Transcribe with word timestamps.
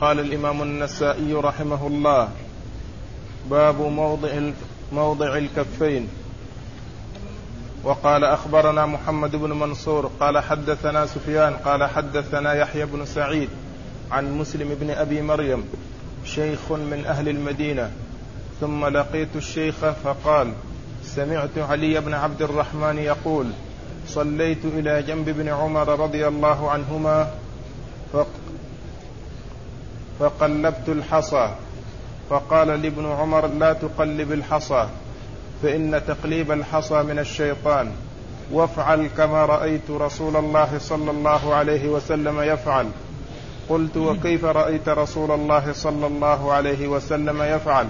قال 0.00 0.20
الإمام 0.20 0.62
النسائي 0.62 1.34
رحمه 1.34 1.86
الله 1.86 2.28
باب 3.50 3.80
موضع 3.80 4.40
موضع 4.92 5.36
الكفين. 5.36 6.08
وقال 7.84 8.24
أخبرنا 8.24 8.86
محمد 8.86 9.36
بن 9.36 9.52
منصور 9.52 10.10
قال 10.20 10.38
حدثنا 10.38 11.06
سفيان 11.06 11.54
قال 11.54 11.84
حدثنا 11.84 12.54
يحيى 12.54 12.86
بن 12.86 13.04
سعيد 13.04 13.48
عن 14.10 14.38
مسلم 14.38 14.76
بن 14.80 14.90
أبي 14.90 15.22
مريم 15.22 15.64
شيخ 16.24 16.72
من 16.72 17.04
أهل 17.06 17.28
المدينة. 17.28 17.90
ثم 18.60 18.86
لقيت 18.86 19.36
الشيخ 19.36 19.74
فقال 20.04 20.52
سمعت 21.02 21.58
علي 21.58 22.00
بن 22.00 22.14
عبد 22.14 22.42
الرحمن 22.42 22.98
يقول 22.98 23.46
صليت 24.08 24.64
إلى 24.64 25.02
جنب 25.02 25.28
ابن 25.28 25.48
عمر 25.48 25.88
رضي 26.00 26.28
الله 26.28 26.70
عنهما 26.70 27.30
فقلبت 30.20 30.88
الحصى. 30.88 31.50
فقال 32.30 32.68
لابن 32.68 33.06
عمر 33.06 33.46
لا 33.46 33.72
تقلب 33.72 34.32
الحصى 34.32 34.86
فإن 35.62 36.00
تقليب 36.06 36.52
الحصى 36.52 37.02
من 37.02 37.18
الشيطان. 37.18 37.90
وافعل 38.52 39.06
كما 39.16 39.46
رأيت 39.46 39.90
رسول 39.90 40.36
الله 40.36 40.78
صلى 40.78 41.10
الله 41.10 41.54
عليه 41.54 41.88
وسلم 41.88 42.40
يفعل. 42.40 42.86
قلت 43.68 43.96
وكيف 43.96 44.44
رأيت 44.44 44.88
رسول 44.88 45.30
الله 45.30 45.72
صلى 45.72 46.06
الله 46.06 46.52
عليه 46.52 46.88
وسلم 46.88 47.42
يفعل؟ 47.42 47.86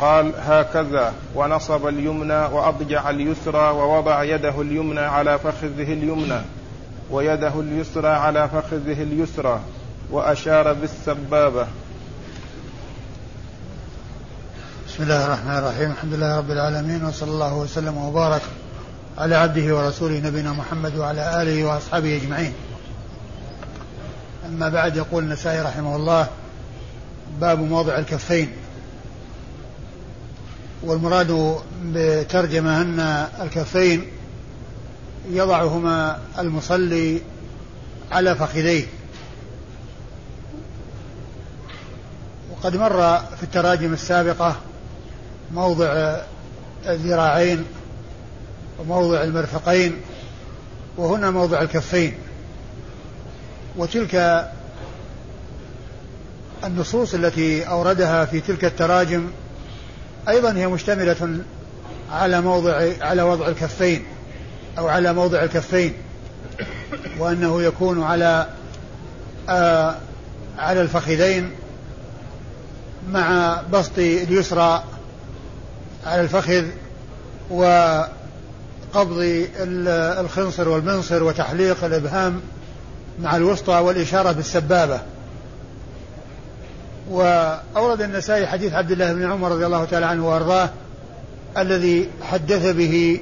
قال 0.00 0.32
هكذا. 0.38 1.12
ونصب 1.34 1.86
اليمنى 1.86 2.46
وأضجع 2.46 3.10
اليسرى 3.10 3.70
ووضع 3.70 4.22
يده 4.22 4.60
اليمنى 4.60 5.00
على 5.00 5.38
فخذه 5.38 5.92
اليمنى. 5.92 6.40
ويده 7.10 7.60
اليسرى 7.60 8.08
على 8.08 8.48
فخذه 8.48 9.02
اليسرى. 9.02 9.60
وأشار 10.10 10.72
بالسبابة. 10.72 11.66
بسم 14.88 15.02
الله 15.02 15.26
الرحمن 15.26 15.58
الرحيم. 15.58 15.90
الحمد 15.90 16.14
لله 16.14 16.38
رب 16.38 16.50
العالمين 16.50 17.04
وصلى 17.04 17.30
الله 17.30 17.54
وسلم 17.54 17.96
وبارك 17.96 18.42
على 19.18 19.34
عبده 19.34 19.76
ورسوله 19.76 20.18
نبينا 20.18 20.52
محمد 20.52 20.96
وعلى 20.96 21.42
آله 21.42 21.64
وأصحابه 21.64 22.16
أجمعين. 22.16 22.52
أما 24.48 24.68
بعد 24.68 24.96
يقول 24.96 25.24
النسائي 25.24 25.60
رحمه 25.62 25.96
الله 25.96 26.28
باب 27.40 27.58
موضع 27.58 27.98
الكفين. 27.98 28.52
والمراد 30.82 31.60
بترجمة 31.84 32.82
أن 32.82 33.00
الكفين 33.40 34.06
يضعهما 35.30 36.18
المصلي 36.38 37.22
على 38.12 38.34
فخذيه. 38.34 38.86
وقد 42.60 42.76
مر 42.76 43.18
في 43.36 43.42
التراجم 43.42 43.92
السابقة 43.92 44.56
موضع 45.52 46.16
الذراعين 46.86 47.64
وموضع 48.78 49.22
المرفقين 49.22 49.96
وهنا 50.96 51.30
موضع 51.30 51.62
الكفين. 51.62 52.14
وتلك 53.76 54.44
النصوص 56.64 57.14
التي 57.14 57.68
أوردها 57.68 58.24
في 58.24 58.40
تلك 58.40 58.64
التراجم 58.64 59.30
أيضا 60.28 60.52
هي 60.52 60.66
مشتملة 60.66 61.38
على 62.12 62.40
موضع 62.40 62.82
على 63.00 63.22
وضع 63.22 63.48
الكفين 63.48 64.04
أو 64.78 64.88
على 64.88 65.12
موضع 65.12 65.42
الكفين 65.42 65.94
وأنه 67.18 67.62
يكون 67.62 68.02
على 68.02 68.46
آه 69.48 69.96
على 70.58 70.80
الفخذين 70.80 71.59
مع 73.12 73.60
بسط 73.72 73.98
اليسرى 73.98 74.84
على 76.06 76.20
الفخذ 76.20 76.64
وقبض 77.50 79.16
الخنصر 80.20 80.68
والمنصر 80.68 81.22
وتحليق 81.22 81.84
الإبهام 81.84 82.40
مع 83.22 83.36
الوسطى 83.36 83.72
والإشارة 83.72 84.32
بالسبابة. 84.32 85.00
وأورد 87.10 88.00
النسائي 88.02 88.46
حديث 88.46 88.72
عبد 88.72 88.90
الله 88.90 89.12
بن 89.12 89.30
عمر 89.30 89.52
رضي 89.52 89.66
الله 89.66 89.84
تعالى 89.84 90.06
عنه 90.06 90.28
وأرضاه 90.28 90.70
الذي 91.58 92.08
حدث 92.22 92.66
به 92.66 93.20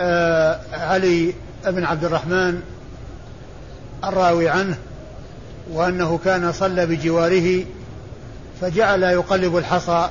آه 0.00 0.60
علي 0.72 1.34
بن 1.66 1.84
عبد 1.84 2.04
الرحمن 2.04 2.60
الراوي 4.04 4.48
عنه 4.48 4.76
وأنه 5.72 6.18
كان 6.24 6.52
صلى 6.52 6.86
بجواره 6.86 7.64
فجعل 8.60 9.02
يقلب 9.02 9.56
الحصى 9.56 10.10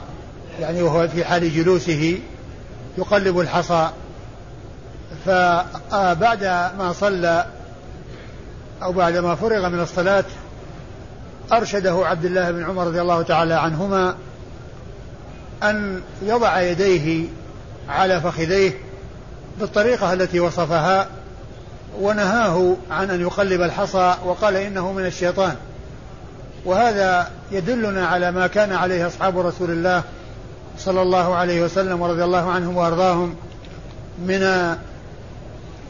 يعني 0.60 0.82
وهو 0.82 1.08
في 1.08 1.26
حال 1.26 1.56
جلوسه 1.56 2.20
يقلب 2.98 3.40
الحصى. 3.40 3.90
فبعد 5.26 6.44
ما 6.78 6.94
صلى 7.00 7.46
أو 8.84 8.92
بعد 8.92 9.18
ما 9.18 9.36
فرغ 9.36 9.70
من 9.70 9.80
الصلاة 9.80 10.24
أرشده 11.54 12.02
عبد 12.06 12.26
الله 12.26 12.52
بن 12.52 12.64
عمر 12.64 12.88
رضي 12.88 13.02
الله 13.02 13.22
تعالى 13.22 13.54
عنهما 13.54 14.16
أن 15.64 16.02
يضع 16.22 16.62
يديه 16.62 17.28
على 17.90 18.22
فخذيه 18.22 18.72
بالطريقة 19.60 20.14
التي 20.14 20.40
وصفها 20.40 21.08
ونهاه 22.00 22.76
عن 22.92 23.10
أن 23.10 23.22
يقلب 23.22 23.62
الحصى 23.62 24.16
وقال 24.26 24.56
إنه 24.56 24.92
من 24.92 25.06
الشيطان. 25.06 25.56
وهذا 26.66 27.32
يدلنا 27.52 28.08
على 28.08 28.32
ما 28.32 28.48
كان 28.48 28.72
عليه 28.72 29.08
أصحاب 29.08 29.40
رسول 29.40 29.72
الله 29.72 30.04
صلى 30.78 31.02
الله 31.02 31.36
عليه 31.36 31.62
وسلم 31.64 32.02
ورضي 32.02 32.24
الله 32.24 32.52
عنهم 32.52 32.78
وأرضاهم 32.78 33.36
من 34.20 34.76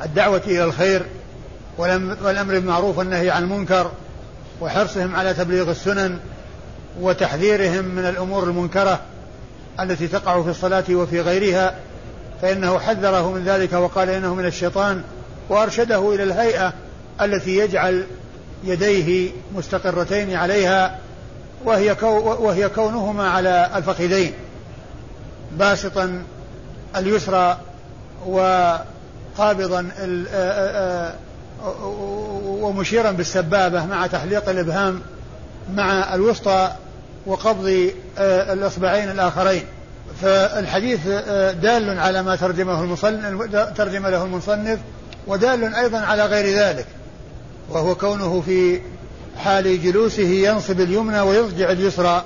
الدعوة 0.06 0.42
إلى 0.48 0.64
الخير 0.64 1.06
والأمر 1.78 2.54
بالمعروف 2.54 2.98
والنهي 2.98 3.30
عن 3.30 3.44
المنكر 3.44 3.92
وحرصهم 4.62 5.16
على 5.16 5.34
تبليغ 5.34 5.72
السنن 5.72 6.20
وتحذيرهم 7.02 7.86
من 7.86 8.06
الأمور 8.06 8.44
المنكرة 8.44 9.00
التي 9.80 10.08
تقع 10.08 10.42
في 10.42 10.50
الصلاة 10.50 10.84
وفي 10.90 11.22
غيرها 11.22 11.76
فإنه 12.42 12.80
حذره 12.80 13.32
من 13.32 13.44
ذلك 13.44 13.74
وقال 13.74 14.10
إنه 14.10 14.36
من 14.36 14.46
الشيطان 14.46 15.04
وأرشده 15.50 16.14
إلى 16.16 16.24
الهيئة 16.24 16.74
التي 17.22 17.58
يجعل 17.58 18.06
يديه 18.64 19.32
مستقرتين 19.56 20.36
عليها 20.36 21.00
وهي, 21.66 21.96
كو 21.96 22.08
وهي 22.40 22.70
كونهما 22.70 23.30
على 23.30 23.70
الفخذين 23.76 24.34
باسطا 25.52 26.24
اليسرى 26.96 27.58
وقابضا 28.26 29.90
ومشيرا 32.46 33.12
بالسبابة 33.12 33.86
مع 33.86 34.08
تحليق 34.08 34.50
الإبهام 34.50 35.02
مع 35.74 36.16
الوسطى 36.16 36.72
وقبض 37.26 37.92
الإصبعين 38.20 39.12
الآخرين. 39.12 39.64
فالحديث 40.22 41.08
دال 41.62 42.00
على 42.00 42.24
ما 42.24 42.36
ترجمه 42.36 42.84
المصنف 42.84 43.56
ترجم 43.78 44.08
له 44.08 44.24
المصنف 44.24 44.80
ودال 45.28 45.76
أيضا 45.76 45.98
على 45.98 46.26
غير 46.26 46.58
ذلك. 46.60 46.86
وهو 47.70 47.96
كونه 47.96 48.42
في 48.42 48.82
حال 49.38 49.84
جلوسه 49.84 50.24
ينصب 50.24 50.80
اليمنى 50.80 51.20
ويضجع 51.20 51.72
اليسرى. 51.72 52.24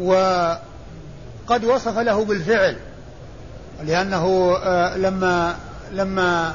وقد 0.00 1.64
وصف 1.64 1.98
له 1.98 2.24
بالفعل 2.24 2.76
لأنه 3.84 4.56
لما 4.96 5.56
لما 5.92 6.54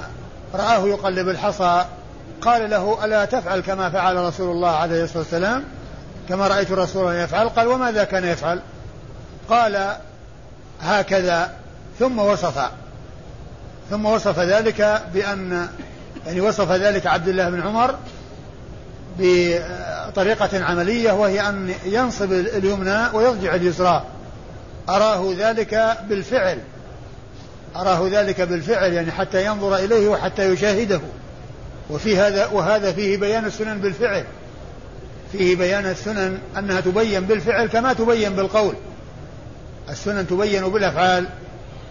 رآه 0.54 0.88
يقلب 0.88 1.30
الحصى 1.30 1.86
قال 2.42 2.70
له 2.70 3.06
ألا 3.06 3.26
تفعل 3.26 3.60
كما 3.60 3.90
فعل 3.90 4.16
رسول 4.16 4.52
الله 4.52 4.70
عليه 4.70 5.04
الصلاة 5.04 5.20
والسلام؟ 5.20 5.64
كما 6.30 6.48
رأيت 6.48 6.72
رسولا 6.72 7.24
يفعل. 7.24 7.50
قال 7.50 7.68
وماذا 7.68 8.04
كان 8.04 8.26
يفعل؟ 8.26 8.62
قال 9.50 9.98
هكذا. 10.82 11.52
ثم 12.00 12.20
وصف 12.20 12.72
ثم 13.90 14.06
وصف 14.06 14.40
ذلك 14.40 15.02
بأن 15.14 15.68
يعني 16.28 16.42
وصف 16.42 16.72
ذلك 16.72 17.08
عبد 17.08 17.28
الله 17.28 17.50
بن 17.50 17.62
عمر 17.62 17.96
بطريقة 19.20 20.64
عملية 20.64 21.12
وهي 21.12 21.50
أن 21.50 21.74
ينصب 21.86 22.32
اليمنى 22.32 23.10
ويضجع 23.14 23.56
اليسرى. 23.56 24.06
أراه 24.90 25.34
ذلك 25.38 25.98
بالفعل. 26.10 26.60
أراه 27.76 28.08
ذلك 28.12 28.42
بالفعل 28.42 28.94
يعني 28.94 29.12
حتى 29.12 29.46
ينظر 29.46 29.76
إليه 29.76 30.08
وحتى 30.08 30.54
يشاهده. 30.54 31.02
وفي 31.90 32.18
هذا 32.18 32.46
وهذا 32.46 32.92
فيه 32.92 33.18
بيان 33.18 33.46
السنن 33.46 33.78
بالفعل. 33.78 34.24
فيه 35.32 35.56
بيان 35.56 35.86
السنن 35.86 36.40
أنها 36.58 36.82
تبين 36.82 37.26
بالفعل 37.26 37.68
كما 37.68 37.94
تبين 37.94 38.34
بالقول. 38.34 38.76
السنن 39.90 40.28
تبين 40.28 40.64
بالأفعال 40.64 41.26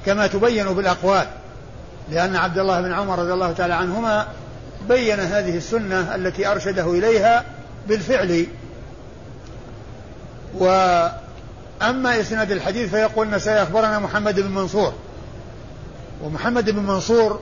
كما 0.06 0.26
تبين 0.26 0.66
بالأقوال. 0.66 1.26
لأن 2.10 2.36
عبد 2.36 2.58
الله 2.58 2.80
بن 2.80 2.92
عمر 2.92 3.18
رضي 3.18 3.32
الله 3.32 3.52
تعالى 3.52 3.74
عنهما 3.74 4.26
بين 4.88 5.20
هذه 5.20 5.56
السنة 5.56 6.14
التي 6.14 6.46
أرشده 6.46 6.90
إليها 6.90 7.44
بالفعل. 7.88 8.46
وأما 10.54 12.20
إسناد 12.20 12.50
الحديث 12.50 12.90
فيقول 12.90 13.26
النسائي 13.26 13.62
أخبرنا 13.62 13.98
محمد 13.98 14.40
بن 14.40 14.50
منصور. 14.50 14.92
ومحمد 16.22 16.70
بن 16.70 16.82
منصور 16.82 17.40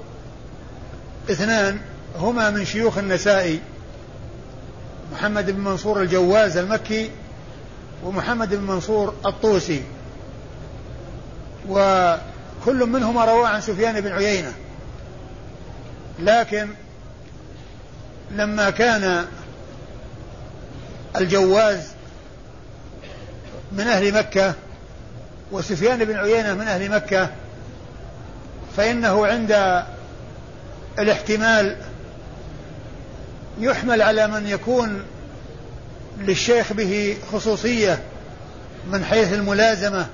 اثنان 1.31 1.79
هما 2.19 2.51
من 2.51 2.65
شيوخ 2.65 2.99
النسائي 2.99 3.61
محمد 5.13 5.51
بن 5.51 5.61
منصور 5.61 6.03
الجواز 6.03 6.57
المكي 6.57 7.11
ومحمد 8.05 8.55
بن 8.55 8.63
منصور 8.63 9.15
الطوسي. 9.27 9.83
وكل 12.65 12.87
منهما 12.87 13.25
روى 13.25 13.47
عن 13.47 13.61
سفيان 13.61 14.01
بن 14.01 14.13
عيينة. 14.13 14.53
لكن 16.19 16.69
لما 18.31 18.71
كان 18.71 19.27
الجواز 21.17 21.89
من 23.73 23.87
أهل 23.87 24.15
مكة 24.15 24.55
وسفيان 25.53 26.05
بن 26.05 26.17
عيينة 26.17 26.55
من 26.55 26.69
أهل 26.69 26.91
مكة 26.91 27.29
فإنه 28.77 29.27
عند 29.27 29.83
الاحتمال 30.99 31.77
يحمل 33.59 34.03
على 34.03 34.27
من 34.27 34.47
يكون 34.47 35.03
للشيخ 36.19 36.73
به 36.73 37.17
خصوصية 37.33 38.03
من 38.87 39.05
حيث 39.05 39.33
الملازمة 39.33 40.07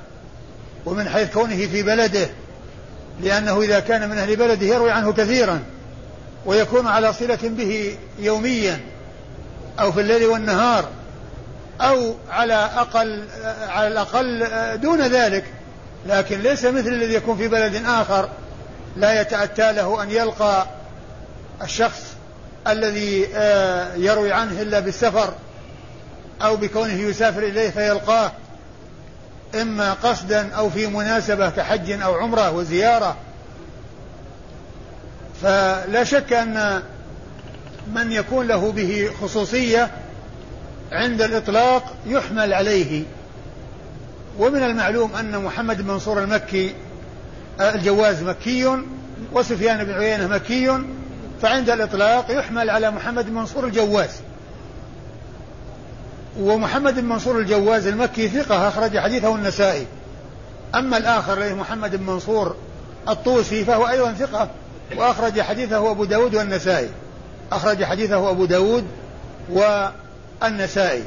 ومن 0.87 1.09
حيث 1.09 1.33
كونه 1.33 1.67
في 1.67 1.83
بلده 1.83 2.29
لأنه 3.23 3.63
إذا 3.63 3.81
كان 3.81 4.09
من 4.09 4.19
أهل 4.19 4.37
بلده 4.37 4.67
يروي 4.67 4.91
عنه 4.91 5.13
كثيرا 5.13 5.63
ويكون 6.47 6.87
على 6.87 7.13
صلة 7.13 7.39
به 7.43 7.97
يوميا 8.19 8.81
أو 9.81 9.93
في 9.93 10.01
الليل 10.01 10.27
والنهار 10.27 10.89
أو 11.81 12.15
على 12.31 12.55
أقل 12.55 13.25
على 13.69 13.89
الأقل 13.89 14.49
دون 14.81 15.01
ذلك. 15.01 15.45
لكن 16.07 16.41
ليس 16.41 16.65
مثل 16.65 16.89
الذي 16.89 17.15
يكون 17.15 17.37
في 17.37 17.49
بلد 17.49 17.83
آخر 17.87 18.29
لا 18.97 19.21
يتأتى 19.21 19.73
له 19.73 20.03
أن 20.03 20.11
يلقى 20.11 20.67
الشخص 21.63 22.03
الذي 22.69 23.27
آه، 23.35 23.95
يروي 23.95 24.33
عنه 24.33 24.63
إلا 24.63 24.81
بالسفر 24.81 25.35
أو 26.43 26.57
بكونه 26.57 27.01
يسافر 27.01 27.43
إليه 27.43 27.71
فيلقاه. 27.71 28.33
إما 29.55 29.93
قصدا 29.93 30.53
أو 30.53 30.71
في 30.71 30.87
مناسبة 30.87 31.51
كحج 31.51 31.91
أو 31.91 32.15
عمرة 32.15 32.51
وزيارة. 32.51 33.17
فلا 35.43 36.05
شك 36.05 36.33
أن 36.33 36.83
من 37.95 38.13
يكون 38.13 38.47
له 38.47 38.73
به 38.73 39.11
خصوصية 39.23 39.91
عند 40.93 41.23
الإطلاق 41.23 41.95
يحمل 42.07 42.55
عليه. 42.55 43.03
ومن 44.39 44.63
المعلوم 44.63 45.15
أن 45.17 45.43
محمد 45.43 45.83
بن 45.83 45.89
منصور 45.89 46.23
المكي 46.23 46.75
الجواز 47.61 48.23
مكي 48.23 48.79
وسفيان 49.33 49.85
بن 49.85 49.93
عيينة 49.93 50.27
مكي 50.27 50.83
فعند 51.43 51.71
الإطلاق 51.71 52.27
يحمل 52.31 52.71
على 52.71 52.91
محمد 52.91 53.27
بن 53.27 53.35
منصور 53.35 53.67
الجواز. 53.67 54.11
ومحمد 56.39 56.95
بن 56.95 57.05
منصور 57.05 57.39
الجواز 57.39 57.87
المكي 57.87 58.29
ثقة 58.29 58.69
أخرج 58.69 58.99
حديثه 58.99 59.35
النسائي. 59.35 59.87
أما 60.75 60.97
الآخر 60.97 61.33
اللي 61.33 61.55
محمد 61.55 61.97
بن 61.97 62.07
منصور 62.07 62.57
الطوسي 63.09 63.65
فهو 63.65 63.89
أيضا 63.89 64.13
ثقة 64.13 64.49
وأخرج 64.97 65.41
حديثه 65.41 65.91
أبو 65.91 66.05
داود 66.05 66.35
والنسائي. 66.35 66.89
أخرج 67.53 67.85
حديثه 67.85 68.31
أبو 68.31 68.45
داود 68.45 68.85
والنسائي. 69.51 71.03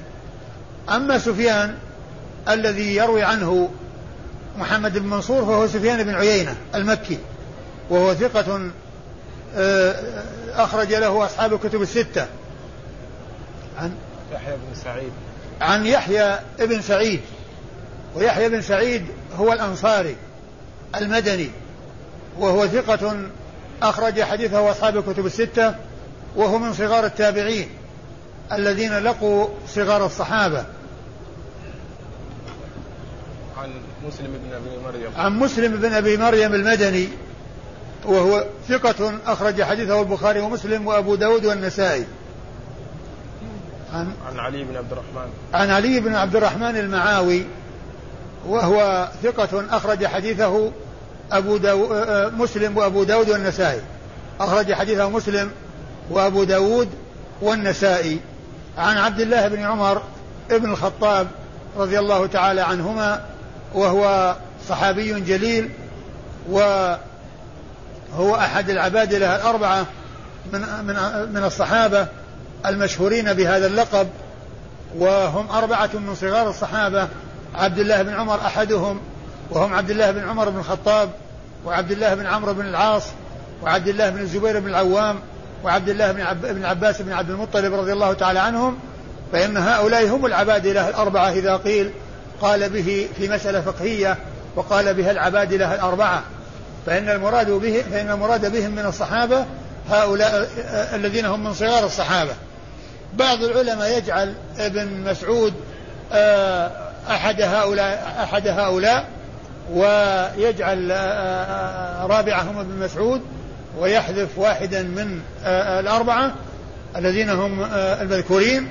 أما 0.90 1.20
سفيان 1.20 1.76
الذي 2.50 2.96
يروي 2.96 3.24
عنه 3.24 3.70
محمد 4.60 4.98
بن 4.98 5.10
منصور 5.10 5.46
فهو 5.46 5.68
سفيان 5.68 6.04
بن 6.04 6.16
عيينة 6.16 6.56
المكي 6.76 7.20
وهو 7.90 8.14
ثقة 8.14 8.72
آه، 9.56 9.96
أخرج 10.56 10.94
له 10.94 11.26
أصحاب 11.26 11.54
الكتب 11.54 11.82
الستة. 11.82 12.26
عن 13.78 13.92
يحيى 14.34 14.56
بن 14.56 14.76
سعيد. 14.76 15.12
عن 15.62 15.86
يحيى 15.86 16.40
بن 16.60 16.82
سعيد. 16.82 17.22
ويحيى 18.16 18.50
بن 18.50 18.62
سعيد 18.62 19.06
هو 19.38 19.54
الأنصاري 19.54 20.16
المدني 20.96 21.50
وهو 22.40 22.68
ثقة 22.68 23.30
أخرج 23.82 24.22
حديثه 24.22 24.72
أصحاب 24.72 24.98
الكتب 24.98 25.26
الستة 25.26 25.76
وهو 26.36 26.58
من 26.58 26.74
صغار 26.74 27.06
التابعين 27.06 27.70
الذين 28.52 29.00
لقوا 29.00 29.48
صغار 29.68 30.06
الصحابة. 30.06 30.66
عن 33.58 33.70
مسلم 34.08 34.40
بن 34.44 34.54
أبي 34.56 34.84
مريم. 34.86 35.12
عن 35.18 35.40
مسلم 35.40 35.72
بن 35.78 35.94
أبي 35.94 36.18
مريم 36.18 36.54
المدني 36.54 37.08
وهو 38.06 38.46
ثقة 38.70 39.14
أخرج 39.26 39.62
حديثه 39.62 40.02
البخاري 40.02 40.40
ومسلم 40.40 40.88
وأبو 40.88 41.16
داود 41.16 41.46
والنسائي. 41.46 42.06
عن 43.94 44.14
عن 44.28 44.40
علي 44.40 44.64
بن 44.64 44.78
عبد 44.78 44.92
الرحمن. 44.92 45.32
عن 45.54 45.70
علي 45.70 46.00
بن 46.00 46.16
عبد 46.16 46.36
الرحمن 46.36 46.78
المعاوي 46.78 47.46
وهو 48.48 49.10
ثقة 49.24 49.66
أخرج 49.78 50.06
حديثه 50.06 50.72
أبو 51.32 51.58
داو 51.58 51.94
آه، 51.94 52.30
مسلم 52.30 52.78
وأبو 52.78 53.04
داود 53.04 53.30
والنسائي. 53.30 53.82
أخرج 54.40 54.74
حديثه 54.74 55.10
مسلم 55.10 55.52
وأبو 56.10 56.44
داود 56.44 56.90
والنسائي. 57.42 58.20
عن 58.78 58.98
عبد 58.98 59.20
الله 59.20 59.48
بن 59.48 59.60
عمر 59.64 60.02
ابن 60.52 60.72
الخطاب 60.72 61.28
رضي 61.78 62.00
الله 62.00 62.28
تعالى 62.28 62.62
عنهما 62.62 63.26
وهو 63.74 64.36
صحابي 64.70 65.20
جليل 65.20 65.70
وهو 66.50 66.98
أحد 68.36 68.70
العبادلة 68.70 69.36
الأربعة 69.36 69.86
من 70.54 70.60
من 70.60 70.96
من 71.34 71.44
الصحابة. 71.44 72.08
المشهورين 72.66 73.34
بهذا 73.34 73.68
اللقب 73.68 74.08
وهم 74.98 75.50
أربعة 75.50 75.90
من 75.94 76.16
صغار 76.16 76.50
الصحابة 76.50 77.08
عبد 77.56 77.80
الله 77.80 78.02
بن 78.02 78.14
عمر 78.14 78.36
أحدهم 78.36 79.00
وهم 79.52 79.74
عبد 79.74 79.92
الله 79.92 80.12
بن 80.12 80.30
عمر 80.30 80.50
بن 80.50 80.60
الخطاب 80.60 81.10
وعبد 81.66 81.92
الله 81.92 82.14
بن 82.14 82.26
عمرو 82.26 82.54
بن 82.54 82.66
العاص 82.66 83.04
وعبد 83.64 83.88
الله 83.88 84.10
بن 84.10 84.20
الزبير 84.20 84.60
بن 84.60 84.68
العوام 84.68 85.20
وعبد 85.64 85.90
الله 85.90 86.12
بن, 86.12 86.22
عب 86.22 86.42
بن 86.42 86.66
عباس 86.66 87.02
بن 87.02 87.14
عبد 87.14 87.30
المطلب 87.30 87.74
رضي 87.74 87.94
الله 87.94 88.14
تعالى 88.14 88.40
عنهم. 88.40 88.80
فإن 89.32 89.58
هؤلاء 89.58 90.08
هم 90.08 90.26
العبادلة 90.26 90.90
الأربعة 90.90 91.30
إذا 91.30 91.56
قيل 91.58 91.92
قال 92.42 92.70
به 92.70 93.08
في 93.18 93.30
مسألة 93.30 93.62
فقهية 93.62 94.18
وقال 94.56 94.94
بها 94.94 95.12
العبادلة 95.12 95.76
الأربعة. 95.76 96.24
فإن 96.86 97.10
المراد 97.10 97.50
به 97.50 97.84
فإن 97.92 98.10
المراد 98.10 98.52
بهم 98.52 98.72
من 98.72 98.86
الصحابة 98.86 99.46
هؤلاء 99.90 100.50
الذين 100.94 101.26
هم 101.26 101.44
من 101.44 101.54
صغار 101.54 101.86
الصحابة. 101.86 102.34
بعض 103.18 103.44
العلماء 103.44 103.98
يجعل 103.98 104.34
ابن 104.58 104.88
مسعود 104.88 105.54
آه، 106.12 106.72
أحد 107.10 107.42
هؤلاء 107.42 108.16
أحد 108.24 108.48
هؤلاء 108.48 109.08
ويجعل 109.74 110.92
آه، 110.92 110.96
آه، 110.96 112.06
رابعهم 112.06 112.58
ابن 112.58 112.80
مسعود 112.80 113.22
ويحذف 113.80 114.38
واحدا 114.38 114.84
من 114.84 115.20
الأربعة 115.80 116.34
الذين 116.96 117.30
هم 117.30 117.64
المذكورين. 117.74 118.68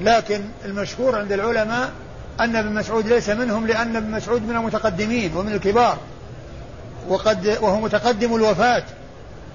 لكن 0.00 0.40
المشهور 0.64 1.18
عند 1.18 1.32
العلماء 1.32 1.90
أن 2.40 2.56
ابن 2.56 2.74
مسعود 2.74 3.06
ليس 3.06 3.28
منهم 3.28 3.66
لأن 3.66 3.96
ابن 3.96 4.10
مسعود 4.10 4.42
من 4.42 4.56
المتقدمين 4.56 5.36
ومن 5.36 5.52
الكبار 5.52 5.98
وقد 7.08 7.58
وهو 7.60 7.80
متقدم 7.80 8.36
الوفاة. 8.36 8.82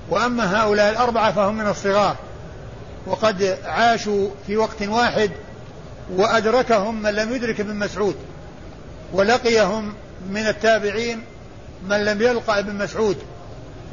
وأما 0.10 0.62
هؤلاء 0.62 0.92
الأربعة 0.92 1.32
فهم 1.32 1.56
من 1.56 1.68
الصغار. 1.68 2.16
وقد 3.08 3.58
عاشوا 3.66 4.30
في 4.48 4.58
وقت 4.58 4.82
واحد 4.82 5.32
وأدركهم 6.16 7.02
من 7.02 7.10
لم 7.10 7.36
يدرك 7.36 7.60
ابن 7.60 7.76
مسعود 7.76 8.16
ولقيهم 9.14 9.94
من 10.30 10.48
التابعين 10.48 11.24
من 11.90 12.06
لم 12.06 12.22
يلقى 12.22 12.60
ابن 12.60 12.76
مسعود 12.76 13.18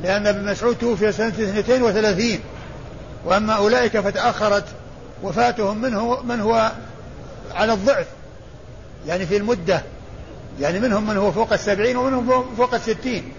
لأن 0.03 0.27
ابن 0.27 0.51
مسعود 0.51 0.79
توفي 0.79 1.13
سنة 1.13 1.29
32 1.29 2.39
وأما 3.25 3.53
أولئك 3.53 4.01
فتأخرت 4.01 4.65
وفاتهم 5.23 5.79
منه 5.79 6.23
من 6.23 6.41
هو 6.41 6.73
على 7.55 7.73
الضعف 7.73 8.07
يعني 9.07 9.27
في 9.27 9.37
المدة 9.37 9.83
يعني 10.61 10.81
منهم 10.81 11.07
من 11.07 11.17
هو 11.17 11.33
فوق 11.33 11.53
السبعين 11.53 11.97
ومنهم 11.97 12.55
فوق 12.57 12.75
الستين 12.75 13.33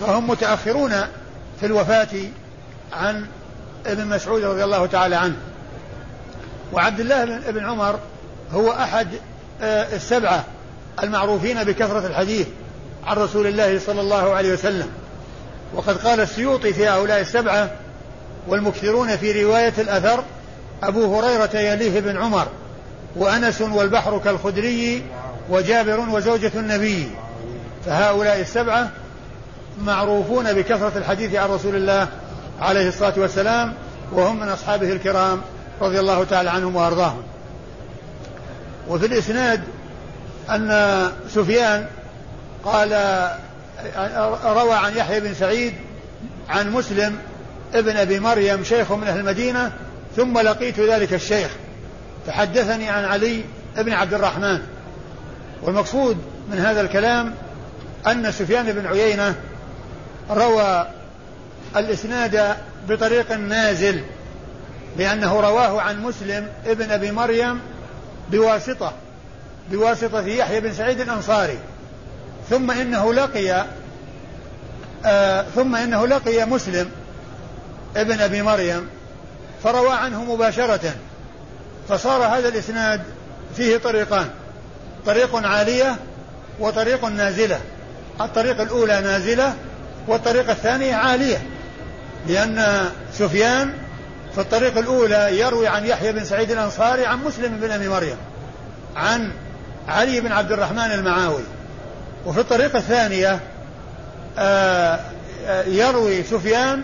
فهم 0.00 0.30
متأخرون 0.30 0.92
في 1.60 1.66
الوفاة 1.66 2.08
عن 2.92 3.26
ابن 3.92 4.06
مسعود 4.06 4.44
رضي 4.44 4.64
الله 4.64 4.86
تعالى 4.86 5.16
عنه. 5.16 5.36
وعبد 6.72 7.00
الله 7.00 7.24
بن 7.24 7.66
عمر 7.66 7.98
هو 8.52 8.72
أحد 8.72 9.08
آه، 9.62 9.96
السبعة 9.96 10.44
المعروفين 11.02 11.64
بكثرة 11.64 12.06
الحديث 12.06 12.46
عن 13.04 13.16
رسول 13.16 13.46
الله 13.46 13.78
صلى 13.78 14.00
الله 14.00 14.34
عليه 14.34 14.52
وسلم. 14.52 14.88
وقد 15.74 15.96
قال 15.96 16.20
السيوطي 16.20 16.72
في 16.72 16.88
هؤلاء 16.88 17.20
السبعة 17.20 17.70
والمكثرون 18.48 19.16
في 19.16 19.44
رواية 19.44 19.74
الأثر 19.78 20.24
أبو 20.82 21.18
هريرة 21.18 21.56
يليه 21.56 22.00
بن 22.00 22.16
عمر 22.16 22.46
وأنس 23.16 23.60
والبحر 23.60 24.18
كالخدري 24.18 25.02
وجابر 25.50 26.00
وزوجة 26.00 26.52
النبي. 26.54 27.10
فهؤلاء 27.86 28.40
السبعة 28.40 28.90
معروفون 29.84 30.52
بكثرة 30.52 30.92
الحديث 30.96 31.34
عن 31.34 31.48
رسول 31.48 31.76
الله 31.76 32.08
عليه 32.60 32.88
الصلاة 32.88 33.14
والسلام 33.16 33.74
وهم 34.12 34.40
من 34.40 34.48
أصحابه 34.48 34.92
الكرام 34.92 35.40
رضي 35.80 36.00
الله 36.00 36.24
تعالى 36.24 36.50
عنهم 36.50 36.76
وأرضاهم. 36.76 37.22
وفي 38.88 39.06
الإسناد 39.06 39.62
أن 40.50 41.10
سفيان 41.28 41.86
قال 42.64 42.90
روى 44.44 44.74
عن 44.74 44.96
يحيى 44.96 45.20
بن 45.20 45.34
سعيد 45.34 45.74
عن 46.48 46.72
مسلم 46.72 47.18
ابن 47.74 47.96
أبي 47.96 48.20
مريم 48.20 48.64
شيخ 48.64 48.92
من 48.92 49.06
أهل 49.06 49.20
المدينة 49.20 49.72
ثم 50.16 50.38
لقيت 50.38 50.80
ذلك 50.80 51.14
الشيخ. 51.14 51.50
فحدثني 52.26 52.88
عن 52.88 53.04
علي 53.04 53.44
بن 53.76 53.92
عبد 53.92 54.14
الرحمن. 54.14 54.60
والمقصود 55.62 56.16
من 56.50 56.58
هذا 56.58 56.80
الكلام 56.80 57.34
أن 58.06 58.32
سفيان 58.32 58.72
بن 58.72 58.86
عيينة 58.86 59.34
روى 60.30 60.86
الإسناد 61.76 62.56
بطريق 62.88 63.32
نازل 63.32 64.00
لأنه 64.98 65.40
رواه 65.40 65.80
عن 65.80 66.02
مسلم 66.02 66.48
ابن 66.66 66.90
أبي 66.90 67.10
مريم 67.10 67.60
بواسطة 68.30 68.92
بواسطة 69.70 70.26
يحيى 70.26 70.60
بن 70.60 70.72
سعيد 70.72 71.00
الأنصاري. 71.00 71.58
ثم 72.50 72.70
إنه 72.70 73.14
لقي 73.14 73.66
آه 75.04 75.42
ثم 75.54 75.76
إنه 75.76 76.06
لقي 76.06 76.46
مسلم 76.46 76.90
ابن 77.96 78.20
أبي 78.20 78.42
مريم 78.42 78.88
فروى 79.62 79.92
عنه 79.92 80.24
مباشرة 80.24 80.94
فصار 81.88 82.22
هذا 82.22 82.48
الإسناد 82.48 83.02
فيه 83.56 83.76
طريقان 83.76 84.30
طريق 85.06 85.36
عالية 85.36 85.96
وطريق 86.60 87.04
نازلة 87.04 87.60
الطريق 88.20 88.60
الأولى 88.60 89.00
نازلة 89.00 89.54
والطريقة 90.08 90.52
الثانية 90.52 90.94
عالية. 90.94 91.42
لأن 92.28 92.88
سفيان 93.12 93.72
في 94.34 94.40
الطريق 94.40 94.78
الأولى 94.78 95.38
يروي 95.40 95.68
عن 95.68 95.86
يحيى 95.86 96.12
بن 96.12 96.24
سعيد 96.24 96.50
الأنصاري 96.50 97.06
عن 97.06 97.24
مسلم 97.24 97.56
بن 97.56 97.70
أبي 97.70 97.88
مريم 97.88 98.16
عن 98.96 99.32
علي 99.88 100.20
بن 100.20 100.32
عبد 100.32 100.52
الرحمن 100.52 100.78
المعاوي. 100.78 101.42
وفي 102.26 102.40
الطريقة 102.40 102.78
الثانية 102.78 103.40
آه، 104.38 105.00
آه، 105.46 105.62
يروي 105.64 106.22
سفيان 106.22 106.82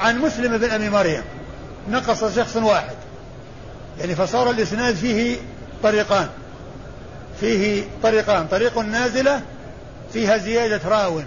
عن 0.00 0.18
مسلم 0.18 0.58
بن 0.58 0.70
أبي 0.70 0.90
مريم. 0.90 1.22
نقص 1.90 2.36
شخص 2.36 2.56
واحد. 2.56 2.96
يعني 4.00 4.14
فصار 4.14 4.50
الإسناد 4.50 4.94
فيه 4.94 5.36
طريقان. 5.82 6.28
فيه 7.40 7.84
طريقان. 8.02 8.46
طريق 8.46 8.78
نازلة 8.78 9.40
فيها 10.12 10.36
زيادة 10.36 10.88
راو. 10.88 11.22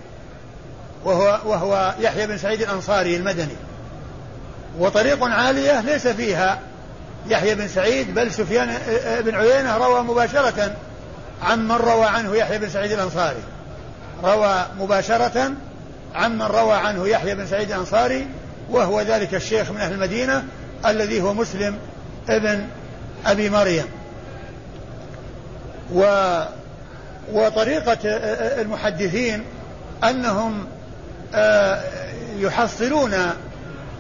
وهو, 1.06 1.40
وهو 1.46 1.94
يحيى 2.00 2.28
بن 2.28 2.38
سعيد 2.38 2.62
الأنصاري 2.62 3.16
المدني. 3.16 3.56
وطريق 4.80 5.24
عالية 5.24 5.82
ليس 5.82 6.08
فيها. 6.08 6.60
يحيى 7.30 7.56
بن 7.56 7.68
سعيد 7.68 8.14
بل 8.14 8.32
سفيان 8.32 8.78
بن 9.26 9.36
عيينة 9.36 9.78
روى 9.78 10.04
مباشرة 10.04 10.76
عمن 11.44 11.72
روى 11.72 12.06
عنه 12.06 12.36
يحيى 12.36 12.58
بن 12.58 12.70
سعيد 12.70 12.92
الأنصاري. 12.92 13.44
روى 14.24 14.66
مباشرة 14.80 15.52
عمن 16.16 16.42
روى 16.42 16.74
عنه 16.74 17.08
يحيى 17.08 17.36
بن 17.36 17.48
سعيد 17.48 17.72
الأنصاري 17.72 18.28
وهو 18.70 19.02
ذلك 19.02 19.36
الشيخ 19.36 19.72
من 19.72 19.78
أهل 19.78 19.94
المدينة 19.94 20.44
الذي 20.86 21.22
هو 21.22 21.34
مسلم 21.34 21.78
ابن 22.30 22.68
أبي 23.26 23.50
مريم. 23.50 23.86
و 25.94 26.04
وطريقة 27.34 27.98
المحدثين 28.62 29.44
أنهم 30.04 30.66
يحصلون 32.38 33.14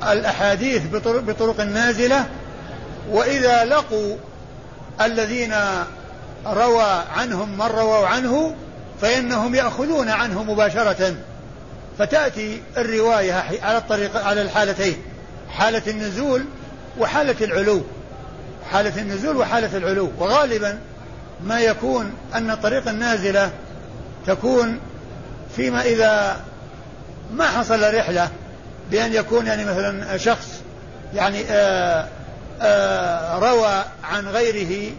الأحاديث 0.03 0.81
بطرق, 0.93 1.19
بطرق 1.21 1.61
نازلة 1.61 2.25
وإذا 3.11 3.65
لقوا 3.65 4.15
الذين 5.01 5.53
روى 6.45 7.03
عنهم 7.17 7.57
من 7.57 7.65
رووا 7.65 8.07
عنه 8.07 8.55
فإنهم 9.01 9.55
يأخذون 9.55 10.09
عنه 10.09 10.43
مباشرة. 10.43 11.15
فتأتي 11.99 12.61
الرواية 12.77 13.43
على 13.61 13.77
الطريق 13.77 14.17
على 14.17 14.41
الحالتين 14.41 14.97
حالة 15.49 15.81
النزول 15.87 16.45
وحالة 16.99 17.35
العلو. 17.45 17.81
حالة 18.71 19.01
النزول 19.01 19.37
وحالة 19.37 19.77
العلو. 19.77 20.11
وغالبا 20.19 20.79
ما 21.43 21.59
يكون 21.59 22.13
أن 22.35 22.51
الطريق 22.51 22.87
النازلة 22.87 23.51
تكون 24.27 24.79
فيما 25.55 25.81
إذا 25.81 26.39
ما 27.31 27.47
حصل 27.47 27.95
رحلة 27.95 28.29
بأن 28.91 29.13
يكون 29.13 29.47
يعني 29.47 29.65
مثلا 29.65 30.17
شخص 30.17 30.61
يعني 31.13 31.41
آآ 31.41 32.01
آه، 32.01 32.07
آآ 32.61 33.35
آه، 33.35 33.39
روى 33.39 33.83
عن 34.03 34.27
غيره 34.27 34.91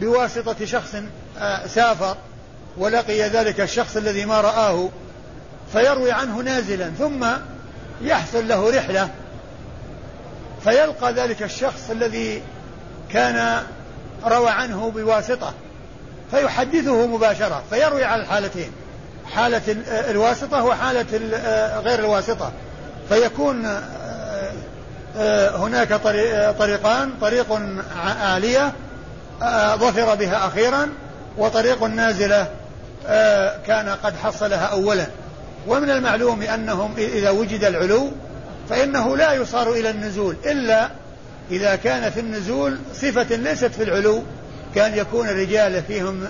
بواسطة 0.00 0.66
شخص 0.66 0.96
آه، 1.38 1.66
سافر 1.66 2.16
ولقي 2.76 3.22
ذلك 3.22 3.60
الشخص 3.60 3.96
الذي 3.96 4.24
ما 4.24 4.40
رآه 4.40 4.88
فيروي 5.72 6.12
عنه 6.12 6.42
نازلا 6.42 6.90
ثم 6.98 7.26
يحصل 8.02 8.48
له 8.48 8.76
رحلة 8.76 9.08
فيلقى 10.64 11.12
ذلك 11.12 11.42
الشخص 11.42 11.90
الذي 11.90 12.42
كان 13.12 13.62
روى 14.24 14.50
عنه 14.50 14.90
بواسطة 14.90 15.54
فيحدثه 16.30 17.06
مباشرة 17.06 17.62
فيروي 17.70 18.04
على 18.04 18.22
الحالتين. 18.22 18.72
حالة 19.30 19.62
الواسطة 20.10 20.64
وحالة 20.64 21.06
غير 21.84 21.98
الواسطة. 21.98 22.52
فيكون 23.08 23.66
آه، 23.66 23.82
آه، 25.18 25.56
هناك 25.56 25.92
طريقان 26.58 27.12
طريق 27.20 27.60
عالية 28.20 28.72
آه، 29.42 29.76
ظفر 29.76 30.14
بها 30.14 30.46
أخيرا 30.46 30.88
وطريق 31.38 31.84
نازلة 31.84 32.48
كان 33.66 33.88
قد 34.02 34.16
حصلها 34.16 34.64
أولا. 34.64 35.06
ومن 35.66 35.90
المعلوم 35.90 36.42
أنهم 36.42 36.94
إذا 36.98 37.30
وجد 37.30 37.64
العلو 37.64 38.10
فإنه 38.68 39.16
لا 39.16 39.32
يصار 39.32 39.72
إلى 39.72 39.90
النزول 39.90 40.36
إلا 40.46 40.90
إذا 41.50 41.76
كان 41.76 42.10
في 42.10 42.20
النزول 42.20 42.78
صفة 42.94 43.36
ليست 43.36 43.64
في 43.66 43.82
العلو 43.82 44.22
كان 44.74 44.98
يكون 44.98 45.28
الرجال 45.28 45.82
فيهم 45.82 46.28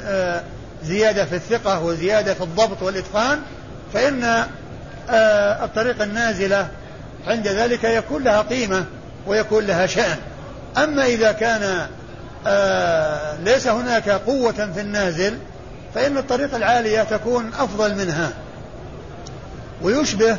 زيادة 0.84 1.24
في 1.24 1.36
الثقة 1.36 1.84
وزيادة 1.84 2.34
في 2.34 2.40
الضبط 2.40 2.82
والإتقان 2.82 3.40
فإن 3.94 4.24
آه، 5.10 5.64
الطريق 5.64 6.02
النازلة 6.02 6.68
عند 7.26 7.48
ذلك 7.48 7.84
يكون 7.84 8.24
لها 8.24 8.42
قيمة 8.42 8.84
ويكون 9.26 9.64
لها 9.64 9.86
شأن. 9.86 10.18
أما 10.76 11.06
إذا 11.06 11.32
كان 11.32 11.86
آه، 12.46 13.36
ليس 13.44 13.66
هناك 13.66 14.08
قوة 14.08 14.72
في 14.74 14.80
النازل 14.80 15.38
فإن 15.94 16.18
الطريق 16.18 16.54
العالية 16.54 17.02
تكون 17.02 17.50
أفضل 17.58 17.94
منها. 17.94 18.30
ويشبه 19.82 20.36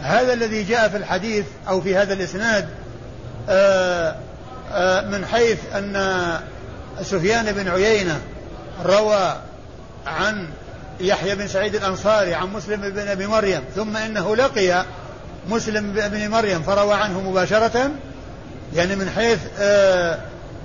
هذا 0.00 0.32
الذي 0.32 0.62
جاء 0.62 0.88
في 0.88 0.96
الحديث 0.96 1.44
أو 1.68 1.80
في 1.80 1.96
هذا 1.96 2.12
الإسناد 2.12 2.68
آه، 3.48 4.16
من 5.00 5.26
حيث 5.26 5.58
أن 5.74 6.22
سفيان 7.02 7.52
بن 7.52 7.68
عيينة 7.68 8.20
روى 8.84 9.36
عن 10.06 10.48
يحيى 11.00 11.34
بن 11.34 11.48
سعيد 11.48 11.74
الأنصاري 11.74 12.34
عن 12.34 12.52
مسلم 12.52 12.80
بن 12.80 13.08
أبي 13.08 13.26
مريم 13.26 13.62
ثم 13.74 13.96
إنه 13.96 14.36
لقي 14.36 14.84
مسلم 15.48 15.92
بن 15.92 16.30
مريم 16.30 16.62
فروى 16.62 16.94
عنه 16.94 17.20
مباشرة 17.20 17.90
يعني 18.74 18.96
من 18.96 19.10
حيث 19.10 19.38
آه 19.58 20.18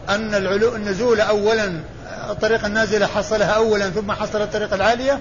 أن 0.09 0.35
العلو 0.35 0.75
النزول 0.75 1.21
أولا 1.21 1.79
الطريق 2.29 2.65
النازلة 2.65 3.05
حصلها 3.05 3.51
أولا 3.51 3.89
ثم 3.89 4.11
حصل 4.11 4.41
الطريق 4.41 4.73
العالية. 4.73 5.19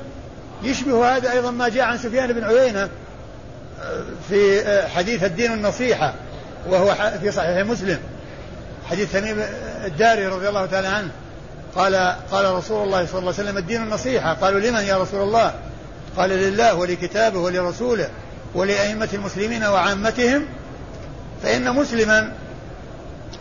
يشبه 0.63 1.17
هذا 1.17 1.33
أيضا 1.33 1.51
ما 1.51 1.69
جاء 1.69 1.85
عن 1.85 1.99
سفيان 1.99 2.33
بن 2.33 2.45
عيينة 2.45 2.89
آه، 3.83 4.05
في 4.29 4.61
آه، 4.61 4.89
حديث 4.89 5.25
الدين 5.25 5.53
النصيحة 5.53 6.15
وهو 6.69 6.95
في 7.21 7.33
صحيح 7.33 7.67
مسلم. 7.67 7.99
حديث 8.91 9.13
تميم 9.13 9.45
الداري 9.85 10.27
رضي 10.27 10.49
الله 10.49 10.67
تعالى 10.67 10.89
عنه. 10.89 11.11
قال 11.77 12.17
قال 12.31 12.55
رسول 12.55 12.85
الله 12.85 13.07
صلى 13.07 13.19
الله 13.19 13.33
عليه 13.33 13.43
وسلم 13.43 13.57
الدين 13.57 13.83
النصيحة. 13.83 14.35
قالوا 14.35 14.61
لمن 14.61 14.81
يا 14.81 14.97
رسول 14.97 15.23
الله؟ 15.23 15.55
قال 16.17 16.31
لله 16.31 16.75
ولكتابه 16.75 17.39
ولرسوله 17.39 18.09
ولأئمة 18.55 19.09
المسلمين 19.15 19.65
وعامتهم. 19.65 20.47
فإن 21.43 21.73
مسلما 21.75 22.33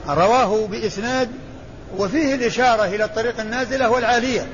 رواه 0.07 0.67
بإسناد 0.67 1.29
وفيه 1.97 2.35
الإشارة 2.35 2.83
إلى 2.83 3.03
الطريق 3.03 3.39
النازلة 3.39 3.89
والعالية. 3.89 4.47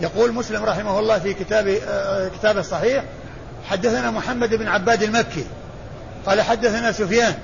يقول 0.00 0.32
مسلم 0.32 0.64
رحمه 0.64 0.98
الله 0.98 1.18
في 1.18 1.34
كتاب 1.34 1.68
آه، 1.88 2.28
كتابه 2.28 2.60
الصحيح 2.60 3.04
حدثنا 3.70 4.10
محمد 4.10 4.54
بن 4.54 4.68
عباد 4.68 5.02
المكي. 5.02 5.44
قال 6.26 6.42
حدثنا 6.42 6.92
سفيان. 6.92 7.34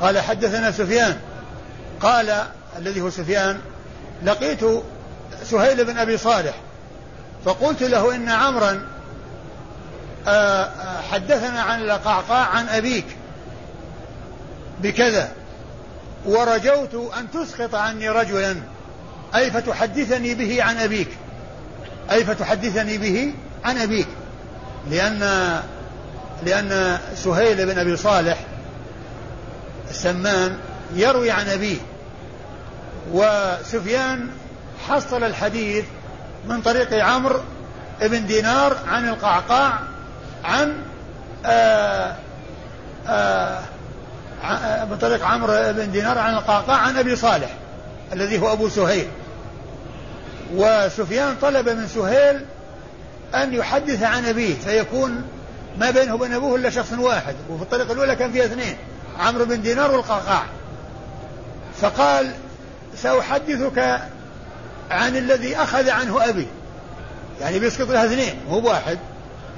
قال 0.00 0.18
حدثنا 0.18 0.70
سفيان. 0.70 1.16
قال 2.00 2.46
الذي 2.78 3.00
هو 3.00 3.10
سفيان 3.10 3.60
لقيت 4.24 4.60
سهيل 5.44 5.84
بن 5.84 5.98
أبي 5.98 6.18
صالح 6.18 6.54
فقلت 7.44 7.82
له 7.82 8.14
إن 8.14 8.28
عمرا 8.28 8.86
آه، 10.28 10.64
آه، 10.64 11.00
حدثنا 11.00 11.60
عن 11.60 11.82
القعقاع 11.82 12.46
عن 12.46 12.68
أبيك 12.68 13.06
بكذا 14.82 15.32
ورجوت 16.26 17.12
أن 17.18 17.30
تسقط 17.30 17.74
عني 17.74 18.08
رجلا 18.08 18.56
أي 19.34 19.50
فتحدثني 19.50 20.34
به 20.34 20.62
عن 20.62 20.76
أبيك 20.76 21.08
أي 22.10 22.24
فتحدثني 22.24 22.98
به 22.98 23.34
عن 23.64 23.78
أبيك 23.78 24.08
لأن 24.90 25.20
لأن 26.44 26.98
سهيل 27.16 27.66
بن 27.66 27.78
أبي 27.78 27.96
صالح 27.96 28.38
السمان 29.90 30.58
يروي 30.94 31.30
عن 31.30 31.48
أبيه. 31.48 31.78
وسفيان 33.12 34.28
حصل 34.88 35.24
الحديث 35.24 35.84
من 36.48 36.62
طريق 36.62 37.04
عمرو 37.04 37.40
بن 38.00 38.26
دينار 38.26 38.76
عن 38.88 39.08
القعقاع 39.08 39.78
عن 40.44 40.82
آآ 41.46 42.16
آآ 43.08 43.60
من 44.90 44.98
طريق 45.00 45.24
عمرو 45.24 45.72
بن 45.72 45.92
دينار 45.92 46.18
عن 46.18 46.34
القعقاع 46.34 46.76
عن 46.76 46.96
أبي 46.96 47.16
صالح 47.16 47.50
الذي 48.12 48.38
هو 48.38 48.52
أبو 48.52 48.68
سهيل. 48.68 49.08
وسفيان 50.54 51.36
طلب 51.42 51.68
من 51.68 51.88
سهيل 51.88 52.44
أن 53.34 53.54
يحدث 53.54 54.02
عن 54.02 54.24
أبيه 54.24 54.54
فيكون 54.54 55.22
ما 55.78 55.90
بينه 55.90 56.14
وبين 56.14 56.32
أبوه 56.32 56.56
إلا 56.56 56.70
شخص 56.70 56.92
واحد 56.92 57.34
وفي 57.50 57.62
الطريقة 57.62 57.92
الأولى 57.92 58.16
كان 58.16 58.32
فيها 58.32 58.44
اثنين 58.44 58.76
عمرو 59.18 59.44
بن 59.44 59.62
دينار 59.62 59.90
والقعقاع. 59.90 60.42
فقال 61.80 62.32
سأحدثك 63.02 64.00
عن 64.90 65.16
الذي 65.16 65.56
أخذ 65.56 65.90
عنه 65.90 66.28
أبي. 66.28 66.46
يعني 67.40 67.58
بيسقط 67.58 67.88
لها 67.90 68.04
اثنين 68.04 68.40
مو 68.48 68.60
بواحد. 68.60 68.98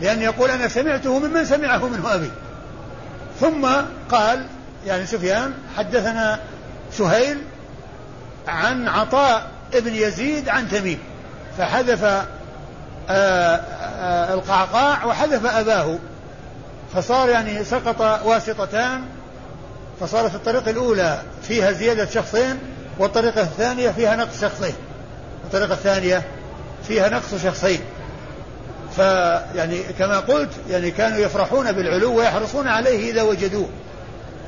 لأن 0.01 0.23
يقول 0.23 0.51
أنا 0.51 0.69
سمعته 0.69 1.19
ممن 1.19 1.45
سمعه 1.45 1.89
منه 1.89 2.15
أبي. 2.15 2.31
ثم 3.41 3.69
قال 4.11 4.47
يعني 4.87 5.07
سفيان 5.07 5.55
حدثنا 5.77 6.41
سهيل 6.93 7.39
عن 8.49 8.89
عطاء 8.89 9.51
ابن 9.75 9.95
يزيد 9.95 10.49
عن 10.49 10.69
تميم. 10.69 10.99
فحذف 11.59 12.05
آه، 12.05 12.25
آه، 13.11 14.35
القعقاع 14.35 15.05
وحذف 15.05 15.47
أباه. 15.47 15.99
فصار 16.95 17.29
يعني 17.29 17.65
سقط 17.65 18.01
واسطتان. 18.25 19.03
فصارت 20.01 20.35
الطريقة 20.35 20.71
الأولى 20.71 21.23
فيها 21.43 21.73
زيادة 21.73 22.07
شخصين 22.07 22.59
والطريقة 22.99 23.41
الثانية 23.41 23.91
فيها 23.91 24.17
نقص 24.17 24.41
شخصين. 24.41 24.75
الطريقة 25.45 25.73
الثانية 25.73 26.23
فيها 26.89 27.09
نقص 27.09 27.35
شخصين. 27.43 27.81
فيعني 28.97 29.83
كما 29.99 30.21
قلت 30.21 30.51
يعني 30.71 30.91
كانوا 30.91 31.19
يفرحون 31.19 31.73
بالعلو 31.73 32.17
ويحرصون 32.17 32.69
عليه 32.69 33.13
إذا 33.13 33.23
وجدوه. 33.23 33.69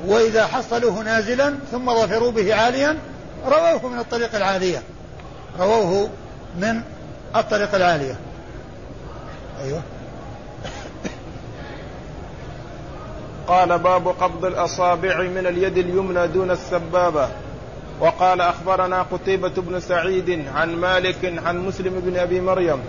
وإذا 0.05 0.47
حصلوه 0.47 1.03
نازلا 1.03 1.53
ثم 1.71 1.93
ظفروا 1.93 2.31
به 2.31 2.55
عاليا 2.55 2.97
رووه 3.45 3.87
من 3.87 3.99
الطريق 3.99 4.35
العالية. 4.35 4.81
رووه 5.59 6.09
من 6.57 6.81
الطريق 7.35 7.75
العالية. 7.75 8.15
أيوه. 9.63 9.81
قال 13.47 13.79
باب 13.79 14.07
قبض 14.07 14.45
الأصابع 14.45 15.21
من 15.21 15.47
اليد 15.47 15.77
اليمنى 15.77 16.27
دون 16.27 16.51
السبابة. 16.51 17.29
وقال 18.01 18.41
أخبرنا 18.41 19.01
قتيبة 19.01 19.53
بن 19.57 19.79
سعيد 19.79 20.45
عن 20.55 20.75
مالك 20.75 21.33
عن 21.45 21.57
مسلم 21.57 21.99
بن 22.05 22.17
أبي 22.17 22.41
مريم 22.41 22.79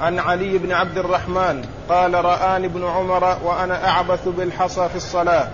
عن 0.00 0.18
علي 0.18 0.58
بن 0.58 0.72
عبد 0.72 0.98
الرحمن 0.98 1.64
قال 1.88 2.24
رآني 2.24 2.66
ابن 2.66 2.84
عمر 2.84 3.38
وأنا 3.44 3.88
أعبث 3.88 4.28
بالحصى 4.28 4.88
في 4.88 4.96
الصلاة 4.96 5.48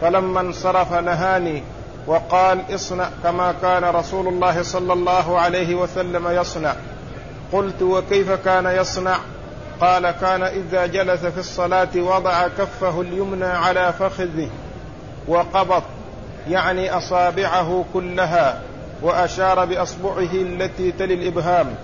فلما 0.00 0.40
انصرف 0.40 0.92
نهاني 0.92 1.62
وقال 2.06 2.74
اصنع 2.74 3.08
كما 3.22 3.54
كان 3.62 3.84
رسول 3.84 4.28
الله 4.28 4.62
صلى 4.62 4.92
الله 4.92 5.38
عليه 5.38 5.74
وسلم 5.74 6.28
يصنع 6.28 6.74
قلت 7.52 7.82
وكيف 7.82 8.30
كان 8.30 8.66
يصنع؟ 8.66 9.16
قال 9.80 10.10
كان 10.10 10.42
إذا 10.42 10.86
جلس 10.86 11.20
في 11.20 11.38
الصلاة 11.38 11.88
وضع 11.96 12.48
كفه 12.48 13.00
اليمنى 13.00 13.44
على 13.44 13.92
فخذه 13.92 14.48
وقبض. 15.28 15.82
يعني 16.50 16.90
أصابعه 16.90 17.84
كلها 17.92 18.60
وأشار 19.02 19.64
بأصبعه 19.64 20.32
التي 20.32 20.92
تلي 20.92 21.14
الإبهام 21.14 21.74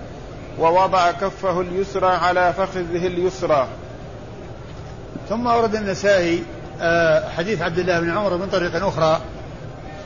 ووضع 0.59 1.11
كفه 1.11 1.61
اليسرى 1.61 2.07
على 2.07 2.53
فخذه 2.53 3.07
اليسرى. 3.07 3.67
ثم 5.29 5.47
ورد 5.47 5.75
النسائي 5.75 6.43
آه، 6.81 7.29
حديث 7.29 7.61
عبد 7.61 7.79
الله 7.79 7.99
بن 7.99 8.17
عمر 8.17 8.37
من 8.37 8.47
طريق 8.47 8.85
أخرى 8.85 9.21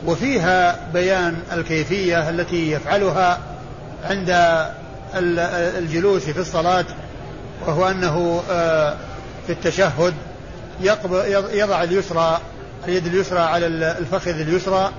وفيها 0.06 0.78
بيان 0.92 1.36
الكيفية 1.52 2.30
التي 2.30 2.72
يفعلها 2.72 3.38
عند 4.04 4.30
الجلوس 5.78 6.22
في 6.22 6.40
الصلاة 6.40 6.84
وهو 7.66 7.88
أنه 7.88 8.42
آه، 8.50 8.94
في 9.46 9.52
التشهد 9.52 10.14
يضع 11.52 11.82
اليسرى 11.82 12.40
اليد 12.88 13.06
اليسرى 13.06 13.38
على 13.38 13.66
الفخذ 13.66 14.40
اليسرى 14.40 14.90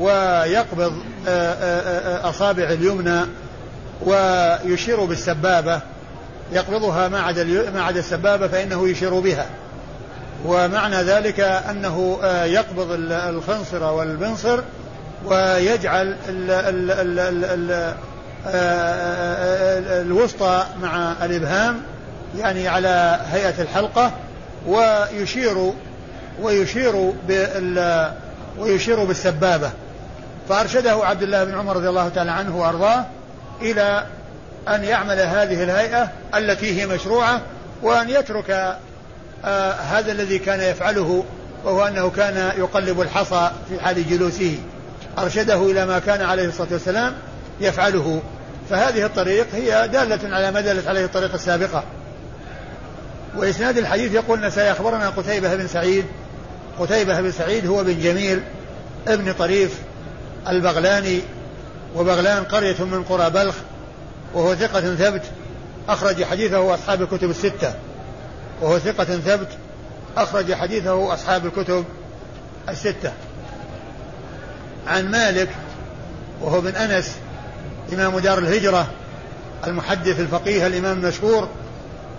ويقبض 0.00 0.92
آه، 1.28 2.28
أصابع 2.30 2.64
اليمنى 2.64 3.20
ويشير 4.02 5.04
بالسبابة. 5.04 5.80
يقبضها 6.52 7.08
ما 7.08 7.20
عدا 7.20 7.70
ما 7.70 7.82
عدا 7.82 8.00
السبابة 8.00 8.48
فإنه 8.48 8.88
يشير 8.88 9.20
بها. 9.20 9.46
ومعنى 10.44 10.96
ذلك 10.96 11.40
أنه 11.40 12.18
آه، 12.22 12.44
يقبض 12.44 12.88
الخنصر 13.10 13.84
والبنصر 13.84 14.60
ويجعل 15.24 16.16
ال 16.28 16.50
ال 16.50 16.90
ال 16.90 17.18
ال 17.18 17.44
ال 17.44 17.94
آه، 18.46 18.54
آه، 18.54 20.02
الوسطى 20.02 20.64
مع 20.82 21.12
الإبهام 21.22 21.80
يعني 22.38 22.68
على 22.68 23.20
هيئة 23.32 23.62
الحلقة 23.62 24.12
ويشير 24.66 25.72
ويشير 26.42 27.12
بال 27.28 28.10
ويشير 28.58 29.04
بالسبابة. 29.04 29.70
فأرشده 30.48 30.92
عبد 31.04 31.22
الله 31.22 31.44
بن 31.44 31.54
عمر 31.54 31.76
رضي 31.76 31.88
الله 31.88 32.08
تعالى 32.08 32.30
عنه 32.30 32.56
وأرضاه 32.56 33.04
إلى 33.62 34.06
أن 34.68 34.84
يعمل 34.84 35.20
هذه 35.20 35.62
الهيئة 35.62 36.08
التي 36.34 36.80
هي 36.80 36.86
مشروعة 36.86 37.40
وأن 37.82 38.10
يترك 38.10 38.50
آه 39.44 39.72
هذا 39.72 40.12
الذي 40.12 40.38
كان 40.38 40.60
يفعله 40.60 41.24
وهو 41.64 41.86
أنه 41.86 42.10
كان 42.10 42.52
يقلب 42.58 43.00
الحصى 43.00 43.50
في 43.68 43.80
حال 43.80 44.08
جلوسه. 44.10 44.58
أرشده 45.18 45.70
إلى 45.70 45.86
ما 45.86 45.98
كان 45.98 46.22
عليه 46.22 46.48
الصلاة 46.48 46.68
والسلام 46.72 47.14
يفعله. 47.60 48.22
فهذه 48.70 49.06
الطريق 49.06 49.46
هي 49.54 49.88
دالة 49.88 50.36
على 50.36 50.50
ما 50.50 50.60
دلت 50.60 50.88
عليه 50.88 51.04
الطريق 51.04 51.34
السابقة. 51.34 51.84
وإسناد 53.36 53.78
الحديث 53.78 54.14
يقول 54.14 54.52
سيخبرنا 54.52 55.08
قتيبة 55.08 55.54
بن 55.54 55.66
سعيد 55.66 56.04
قتيبة 56.78 57.20
بن 57.20 57.32
سعيد 57.32 57.66
هو 57.66 57.84
بن 57.84 58.00
جميل 58.00 58.42
ابن 59.08 59.32
طريف 59.32 59.78
البغلاني 60.48 61.20
وبغلان 61.96 62.44
قرية 62.44 62.84
من 62.84 63.02
قرى 63.02 63.30
بلخ 63.30 63.54
وهو 64.34 64.54
ثقة 64.54 64.94
ثبت 64.94 65.22
أخرج 65.88 66.24
حديثه 66.24 66.74
أصحاب 66.74 67.02
الكتب 67.02 67.30
الستة. 67.30 67.74
وهو 68.62 68.78
ثقة 68.78 69.04
ثبت 69.04 69.48
أخرج 70.16 70.54
حديثه 70.54 71.14
أصحاب 71.14 71.46
الكتب 71.46 71.84
الستة. 72.68 73.12
عن 74.86 75.10
مالك 75.10 75.48
وهو 76.42 76.60
بن 76.60 76.76
أنس 76.76 77.16
إمام 77.92 78.18
دار 78.18 78.38
الهجرة 78.38 78.86
المحدث 79.66 80.20
الفقيه 80.20 80.66
الإمام 80.66 80.98
المشهور 80.98 81.48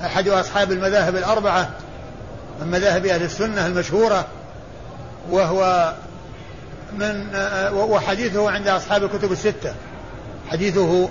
أحد 0.02 0.28
أصحاب 0.28 0.72
المذاهب 0.72 1.16
الأربعة 1.16 1.70
من 2.62 2.68
مذاهب 2.68 3.06
أهل 3.06 3.24
السنة 3.24 3.66
المشهورة 3.66 4.28
وهو 5.32 5.94
من 6.98 7.36
وحديثه 7.74 8.52
عند 8.52 8.68
أصحاب 8.68 9.04
الكتب 9.04 9.32
الستة. 9.32 9.74
حديثه 10.50 11.10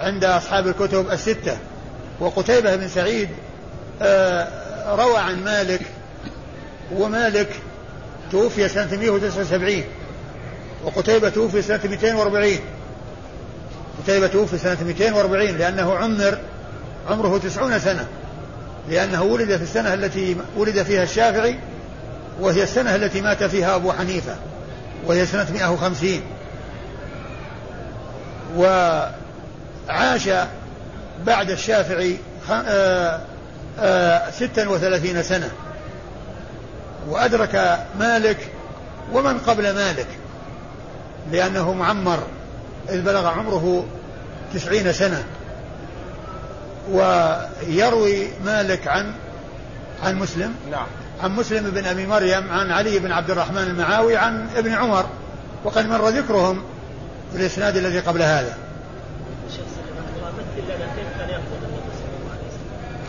عند 0.00 0.24
أصحاب 0.24 0.66
الكتب 0.66 1.10
الستة. 1.10 1.58
وقتيبة 2.20 2.76
بن 2.76 2.88
سعيد 2.88 3.28
آه، 4.02 4.48
روى 4.94 5.18
عن 5.18 5.44
مالك 5.44 5.80
ومالك 6.92 7.48
توفي 8.32 8.68
سنة 8.68 8.96
179 8.96 9.84
وقتيبة 10.84 11.28
توفي 11.28 11.62
سنة 11.62 11.80
240 11.84 12.58
قتيبة 14.02 14.26
توفي 14.26 14.58
سنة 14.58 14.78
240 14.86 15.46
لأنه 15.46 15.94
عمر 15.94 16.38
عمره 17.10 17.38
تسعون 17.38 17.78
سنة. 17.78 18.06
لأنه 18.88 19.22
ولد 19.22 19.56
في 19.56 19.62
السنة 19.62 19.94
التي 19.94 20.36
ولد 20.56 20.82
فيها 20.82 21.02
الشافعي 21.02 21.58
وهي 22.40 22.62
السنة 22.62 22.94
التي 22.94 23.20
مات 23.20 23.44
فيها 23.44 23.76
أبو 23.76 23.92
حنيفة 23.92 24.36
وهي 25.06 25.26
سنة 25.26 25.46
150 25.52 26.20
وعاش 28.56 30.28
بعد 31.26 31.50
الشافعي 31.50 32.16
آه، 32.50 33.20
آه، 33.80 34.30
ستا 34.30 34.68
وثلاثين 34.68 35.22
سنة. 35.22 35.50
وأدرك 37.08 37.84
مالك 37.98 38.48
ومن 39.12 39.38
قبل 39.38 39.74
مالك 39.74 40.06
لأنه 41.32 41.72
معمر 41.72 42.26
إذ 42.88 43.02
بلغ 43.02 43.26
عمره 43.26 43.86
تسعين 44.54 44.92
سنة. 44.92 45.24
ويروي 46.90 48.28
مالك 48.44 48.88
عن 48.88 49.14
عن 50.02 50.18
مسلم. 50.18 50.54
نعم. 50.70 50.86
عن 51.22 51.30
مسلم 51.30 51.70
بن 51.70 51.84
أبي 51.84 52.06
مريم 52.06 52.52
عن 52.52 52.70
علي 52.70 52.98
بن 52.98 53.12
عبد 53.12 53.30
الرحمن 53.30 53.62
المعاوي 53.62 54.16
عن 54.16 54.46
ابن 54.56 54.72
عمر 54.72 55.06
وقد 55.64 55.86
مر 55.86 56.08
ذكرهم 56.08 56.62
في 57.32 57.38
الإسناد 57.38 57.76
الذي 57.76 57.98
قبل 57.98 58.22
هذا. 58.22 58.56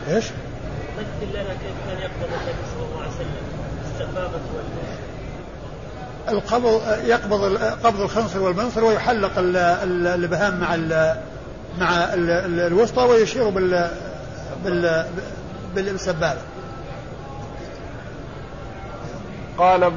إيش؟ 0.10 0.26
مثل 0.98 1.32
لنا 1.34 1.44
كيف 1.44 1.76
كان 1.88 1.98
يقبض 2.02 2.34
النبي 2.34 2.64
صلى 2.76 2.86
الله 2.86 3.02
عليه 3.02 3.10
وسلم 3.10 3.44
السبابة 3.94 4.40
القبض 6.30 6.82
يقبض 7.06 7.58
قبض 7.84 8.02
الخنصر 8.02 8.40
والمنصر 8.42 8.84
ويحلق 8.84 9.32
الإبهام 9.38 10.60
مع 10.60 10.76
ال 10.76 11.16
مع 11.80 12.14
ال 12.14 12.60
الوسطى 12.60 13.02
ويشير 13.04 13.50
بال 13.50 13.92
بال 14.66 15.06
بالسبابه. 15.76 16.42
قال 19.58 19.92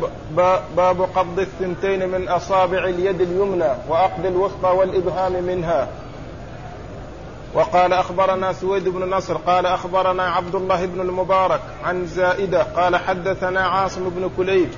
باب 0.76 1.08
قبض 1.16 1.38
الثنتين 1.38 2.08
من 2.08 2.28
أصابع 2.28 2.84
اليد 2.84 3.20
اليمنى 3.20 3.70
واخذ 3.88 4.24
الوسطى 4.24 4.68
والإبهام 4.68 5.44
منها. 5.44 5.88
وقال 7.54 7.92
أخبرنا 7.92 8.52
سويد 8.52 8.88
بن 8.88 9.10
نصر 9.10 9.36
قال 9.36 9.66
أخبرنا 9.66 10.22
عبد 10.22 10.54
الله 10.54 10.86
بن 10.86 11.00
المبارك 11.00 11.60
عن 11.84 12.06
زائدة 12.06 12.62
قال 12.62 12.96
حدثنا 12.96 13.60
عاصم 13.60 14.08
بن 14.08 14.30
كليب 14.36 14.68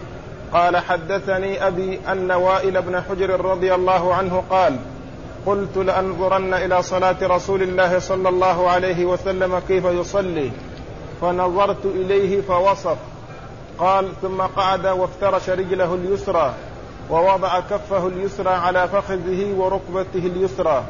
قال 0.52 0.76
حدثني 0.76 1.66
أبي 1.66 2.00
أن 2.12 2.32
وائل 2.32 2.82
بن 2.82 3.00
حجر 3.00 3.44
رضي 3.44 3.74
الله 3.74 4.14
عنه 4.14 4.42
قال 4.50 4.76
قلت 5.46 5.76
لأنظرن 5.76 6.54
إلى 6.54 6.82
صلاة 6.82 7.16
رسول 7.22 7.62
الله 7.62 7.98
صلى 7.98 8.28
الله 8.28 8.70
عليه 8.70 9.04
وسلم 9.04 9.62
كيف 9.68 9.84
يصلي 9.84 10.50
فنظرت 11.20 11.84
إليه 11.84 12.40
فوصف 12.40 12.96
قال 13.78 14.12
ثم 14.22 14.40
قعد 14.40 14.86
وافترش 14.86 15.50
رجله 15.50 15.94
اليسرى 15.94 16.54
ووضع 17.10 17.60
كفه 17.60 18.06
اليسرى 18.06 18.50
على 18.50 18.88
فخذه 18.88 19.54
وركبته 19.56 20.26
اليسرى 20.26 20.84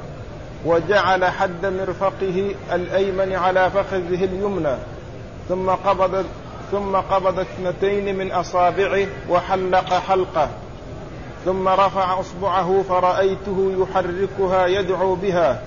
وجعل 0.64 1.24
حد 1.24 1.66
مرفقه 1.66 2.54
الأيمن 2.72 3.32
على 3.34 3.70
فخذه 3.70 4.24
اليمنى. 4.24 4.76
ثم 5.48 5.70
قبض 5.70 6.24
ثم 6.70 6.96
قبض 6.96 7.38
اثنتين 7.38 8.18
من 8.18 8.32
أصابعه 8.32 9.06
وحلق 9.30 9.94
حلقة. 9.94 10.48
ثم 11.44 11.68
رفع 11.68 12.20
أصبعه 12.20 12.84
فرأيته 12.88 13.72
يحركها 13.78 14.66
يدعو 14.66 15.14
بها. 15.14 15.62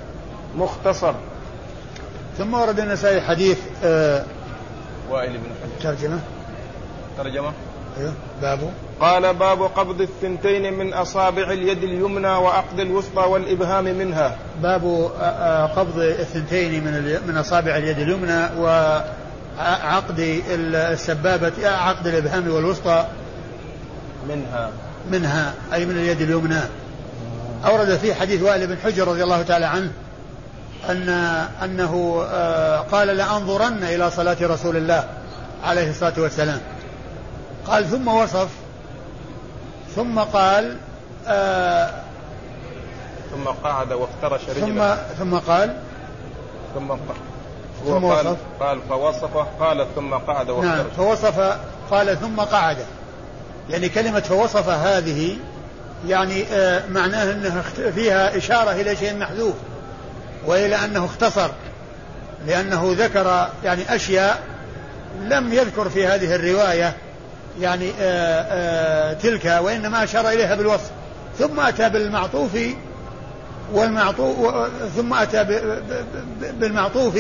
مختصر. 0.58 1.14
ثم 2.38 2.54
ورد 2.54 2.80
النسائي 2.80 3.22
حديث 3.22 3.60
آه 3.84 4.24
وائل 5.12 5.38
بن 5.38 5.50
حجر. 5.64 5.94
ترجمة. 5.94 6.20
ترجمة. 7.18 7.52
أيوه 7.98 8.14
باب 8.42 8.60
قال 9.00 9.34
باب 9.34 9.62
قبض 9.64 10.02
الثنتين 10.02 10.74
من 10.74 10.94
أصابع 10.94 11.52
اليد 11.52 11.84
اليمنى 11.84 12.28
وعقد 12.28 12.80
الوسطى 12.80 13.22
والإبهام 13.22 13.84
منها. 13.84 14.36
باب 14.64 15.12
قبض 15.76 16.00
الثنتين 16.00 16.84
من 16.84 17.20
من 17.28 17.38
أصابع 17.38 17.78
اليد 17.78 18.00
اليمنى 18.00 18.60
وعقد 18.60 20.42
السبابة 20.50 21.70
عقد 21.70 22.08
الإبهام 22.08 22.52
والوسطى 22.52 23.06
منها. 24.30 24.70
منها 25.12 25.54
أي 25.74 25.86
من 25.86 25.98
اليد 25.98 26.22
اليمنى. 26.22 26.62
أورد 27.66 27.98
فيه 27.98 28.14
حديث 28.14 28.42
وائل 28.42 28.68
بن 28.68 28.78
حجر 28.84 29.08
رضي 29.08 29.24
الله 29.24 29.42
تعالى 29.42 29.66
عنه 29.66 29.92
أن 30.90 31.10
أنه 31.64 32.22
قال 32.92 33.08
لأنظرن 33.08 33.84
إلى 33.84 34.12
صلاة 34.12 34.38
رسول 34.42 34.78
الله 34.78 35.04
عليه 35.64 35.90
الصلاة 35.90 36.14
والسلام. 36.18 36.60
قال 37.68 37.86
ثم 37.90 38.08
وصف 38.08 38.50
ثم 39.96 40.20
قال 40.20 40.78
آه 41.28 41.90
ثم 43.32 43.44
قعد 43.64 43.94
وافترش 43.94 44.42
رجله 44.50 44.66
ثم 45.16 45.16
ثم 45.20 45.38
قال 45.38 45.78
ثم 46.76 46.96
ثم 47.86 48.06
قال 48.06 48.28
وصف. 48.28 48.38
قال 48.60 48.80
فوصف 48.90 49.38
قال 49.60 49.88
ثم 49.96 50.14
قعد 50.14 50.50
وافترش 50.50 50.76
نعم 50.78 50.86
فوصف 50.98 51.58
قال 51.92 52.20
ثم 52.20 52.40
قعد. 52.40 52.78
يعني 53.70 53.90
كلمة 53.90 54.20
فوصف 54.20 54.70
هذه 54.70 55.38
يعني 56.08 56.44
آه 56.44 56.88
معناه 56.88 57.32
انه 57.32 57.62
فيها 57.96 58.38
إشارة 58.38 58.72
إلى 58.72 58.96
شيء 58.96 59.18
محذوف 59.18 59.54
وإلى 60.46 60.76
أنه 60.76 61.06
اختصر 61.06 61.50
لأنه 62.48 62.96
ذكر 62.98 63.50
يعني 63.64 63.96
أشياء 63.96 64.44
لم 65.22 65.54
يذكر 65.54 65.90
في 65.90 66.08
هذه 66.08 66.36
الرواية. 66.36 66.94
يعني 67.60 67.90
آآ 67.90 67.94
آه، 68.00 68.42
آآ 68.42 69.12
آه، 69.12 69.14
تلك 69.14 69.46
وإنما 69.62 70.04
أشار 70.04 70.30
إليها 70.30 70.56
بالوصف. 70.56 70.92
ثم 71.40 71.60
أتى 71.60 71.90
بالمعطوف 71.90 72.58
والمعطوف 73.74 74.56
ثم 74.96 75.14
أتى 75.14 75.62
بالمعطوف 76.42 77.20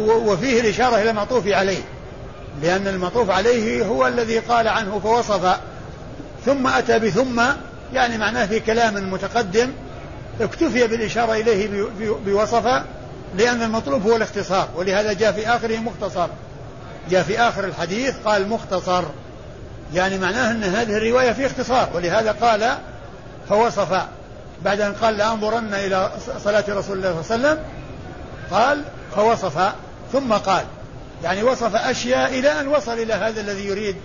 وفيه 0.00 0.60
الإشارة 0.60 0.96
إلى 0.96 1.10
المعطوف 1.10 1.46
عليه 1.46 1.82
لأن 2.62 2.88
المعطوف 2.88 3.30
عليه 3.30 3.86
هو 3.86 4.06
الذي 4.06 4.38
قال 4.38 4.68
عنه 4.68 5.00
فوصف. 5.04 5.56
ثم 6.46 6.66
أتى 6.66 6.98
بثم 6.98 7.42
يعني 7.92 8.18
معناه 8.18 8.46
في 8.46 8.60
كلام 8.60 9.12
متقدم 9.12 9.70
اكتفي 10.40 10.86
بالإشارة 10.86 11.32
إليه 11.32 11.84
بوصف 12.26 12.82
لأن 13.36 13.62
المطلوب 13.62 14.02
هو 14.02 14.16
الاختصار 14.16 14.68
ولهذا 14.76 15.12
جاء 15.12 15.32
في 15.32 15.48
آخره 15.48 15.76
مختصر. 15.76 16.28
جاء 17.10 17.22
في 17.22 17.40
آخر 17.40 17.64
الحديث 17.64 18.14
قال 18.24 18.48
مختصر. 18.48 19.04
يعني 19.94 20.18
معناه 20.18 20.50
أن 20.50 20.64
هذه 20.64 20.96
الرواية 20.96 21.32
في 21.32 21.46
اختصار 21.46 21.88
ولهذا 21.94 22.32
قال 22.32 22.78
فوصف 23.48 24.02
بعد 24.64 24.80
أن 24.80 24.92
قال 24.92 25.16
لأنظرن 25.16 25.74
إلى 25.74 26.10
صلاة 26.44 26.64
رسول 26.68 26.96
الله 26.96 27.22
صلى 27.22 27.36
الله 27.36 27.48
عليه 27.48 27.58
وسلم 27.58 27.58
قال 28.50 28.84
فوصف 29.16 29.72
ثم 30.12 30.32
قال 30.32 30.64
يعني 31.24 31.42
وصف 31.42 31.74
أشياء 31.74 32.38
إلى 32.38 32.60
أن 32.60 32.68
وصل 32.68 32.92
إلى 32.92 33.14
هذا 33.14 33.40
الذي 33.40 33.66
يريد 33.66 33.96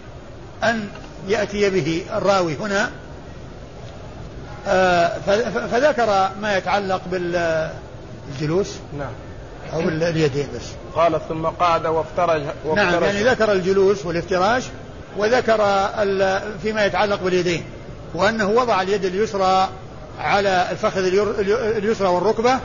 أن 0.64 0.88
يأتي 1.28 1.70
به 1.70 2.06
الراوي 2.14 2.56
هنا. 2.56 2.90
آه، 4.68 5.18
فذكر 5.72 6.30
ما 6.42 6.58
يتعلق 6.58 7.02
بالجلوس 7.12 8.76
نعم. 8.98 9.12
أو 9.74 9.80
اليدين 9.80 10.48
بس. 10.56 10.83
قال 10.96 11.20
ثم 11.30 11.46
قعد 11.46 11.88
وافترج, 11.88 12.42
وافترج. 12.66 12.94
نعم 12.94 13.04
يعني 13.04 13.24
ذكر 13.24 13.52
الجلوس 13.52 14.06
والافتراش 14.06 14.64
وذكر 15.18 15.58
فيما 16.62 16.86
يتعلق 16.86 17.24
باليدين 17.24 17.64
وأنه 18.16 18.50
وضع 18.50 18.82
اليد 18.82 19.06
اليسرى 19.06 19.70
على 20.20 20.68
الفخذ 20.72 21.04
اليسرى 21.78 22.08
والركبة 22.08 22.60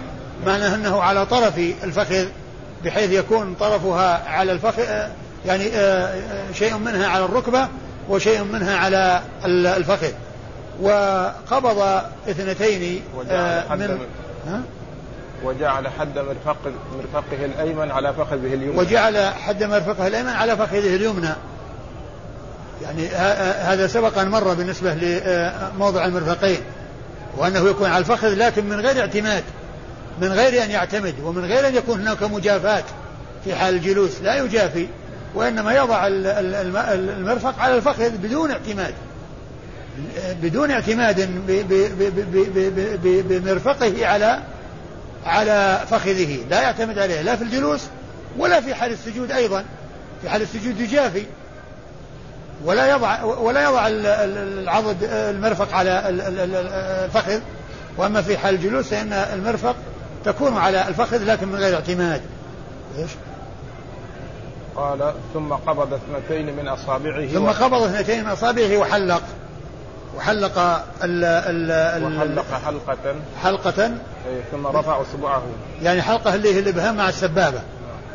معناه 0.46 0.74
أنه 0.74 1.02
على 1.02 1.26
طرف 1.26 1.58
الفخذ 1.58 2.26
بحيث 2.84 3.10
يكون 3.10 3.54
طرفها 3.54 4.28
على 4.28 4.52
الفخذ 4.52 4.82
يعني 5.46 5.68
آه، 5.68 6.06
آه، 6.06 6.52
شيء 6.52 6.76
منها 6.76 7.06
على 7.08 7.24
الركبة 7.24 7.68
وشيء 8.08 8.44
منها 8.44 8.76
على 8.76 9.22
الفخذ. 9.44 10.12
وقبض 10.80 12.02
اثنتين 12.28 13.02
آه، 13.30 13.74
من 13.74 13.98
ها؟ 14.46 14.62
وجعل 15.44 15.88
حد 15.88 16.18
مرفق 16.18 16.56
مرفقه 16.96 17.44
الأيمن 17.44 17.90
على 17.90 18.14
فخذه 18.14 18.54
اليمنى. 18.54 18.78
وجعل 18.78 19.34
حد 19.34 19.64
مرفقه 19.64 20.06
الأيمن 20.06 20.28
على 20.28 20.56
فخذه 20.56 20.96
اليمنى. 20.96 21.34
يعني 22.82 23.08
هذا 23.58 23.86
سبق 23.86 24.18
أن 24.18 24.28
مر 24.28 24.54
بالنسبة 24.54 24.94
لموضع 24.94 26.04
المرفقين 26.04 26.60
وأنه 27.36 27.68
يكون 27.68 27.90
على 27.90 27.98
الفخذ 27.98 28.34
لكن 28.34 28.66
من 28.66 28.80
غير 28.80 29.00
اعتماد 29.00 29.44
من 30.20 30.32
غير 30.32 30.64
أن 30.64 30.70
يعتمد 30.70 31.14
ومن 31.24 31.44
غير 31.44 31.68
أن 31.68 31.74
يكون 31.74 32.00
هناك 32.00 32.22
مجافاه 32.22 32.84
في 33.44 33.54
حال 33.54 33.74
الجلوس 33.74 34.20
لا 34.22 34.36
يجافي 34.36 34.88
وإنما 35.34 35.74
يضع 35.74 36.06
المرفق 36.06 37.58
على 37.58 37.76
الفخذ 37.76 38.10
بدون 38.10 38.50
اعتماد. 38.50 38.94
بدون 40.42 40.70
اعتماد 40.70 41.28
بمرفقه 43.28 44.06
على 44.06 44.40
على 45.26 45.80
فخذه. 45.90 46.38
لا 46.50 46.62
يعتمد 46.62 46.98
عليه 46.98 47.22
لا 47.22 47.36
في 47.36 47.44
الجلوس 47.44 47.86
ولا 48.38 48.60
في 48.60 48.74
حال 48.74 48.92
السجود 48.92 49.32
أيضا. 49.32 49.64
في 50.22 50.28
حال 50.28 50.42
السجود 50.42 50.80
يجافي. 50.80 51.26
ولا 52.64 52.90
يضع 52.90 53.22
ولا 53.22 53.62
يضع 53.62 53.86
العضد 53.88 54.96
المرفق 55.02 55.74
على 55.74 56.02
الفخذ. 57.04 57.40
وأما 57.96 58.22
في 58.22 58.38
حال 58.38 58.54
الجلوس 58.54 58.88
فإن 58.88 59.12
المرفق 59.12 59.76
تكون 60.24 60.56
على 60.56 60.88
الفخذ 60.88 61.24
لكن 61.24 61.48
من 61.48 61.54
غير 61.54 61.74
اعتماد. 61.74 62.22
إيش؟ 62.98 63.10
قال 64.76 65.12
ثم 65.34 65.52
قبض 65.52 65.92
اثنتين 65.92 66.56
من 66.56 66.68
أصابعه 66.68 67.26
ثم 67.26 67.46
قبض 67.46 67.82
اثنتين 67.82 68.24
من 68.24 68.30
أصابعه 68.30 68.76
وحلق. 68.76 69.22
وحلق 70.16 70.58
ال 71.04 71.24
ال 71.24 72.04
وحلق 72.04 72.44
حلقة. 72.66 73.14
حلقة. 73.42 73.84
إيه، 73.84 74.42
ثم 74.52 74.66
رفع 74.66 75.00
أصبعه 75.00 75.42
يعني 75.82 76.02
حلقة 76.02 76.34
اللي 76.34 76.54
هي 76.54 76.58
الإبهام 76.58 76.96
مع 76.96 77.08
السبابة. 77.08 77.60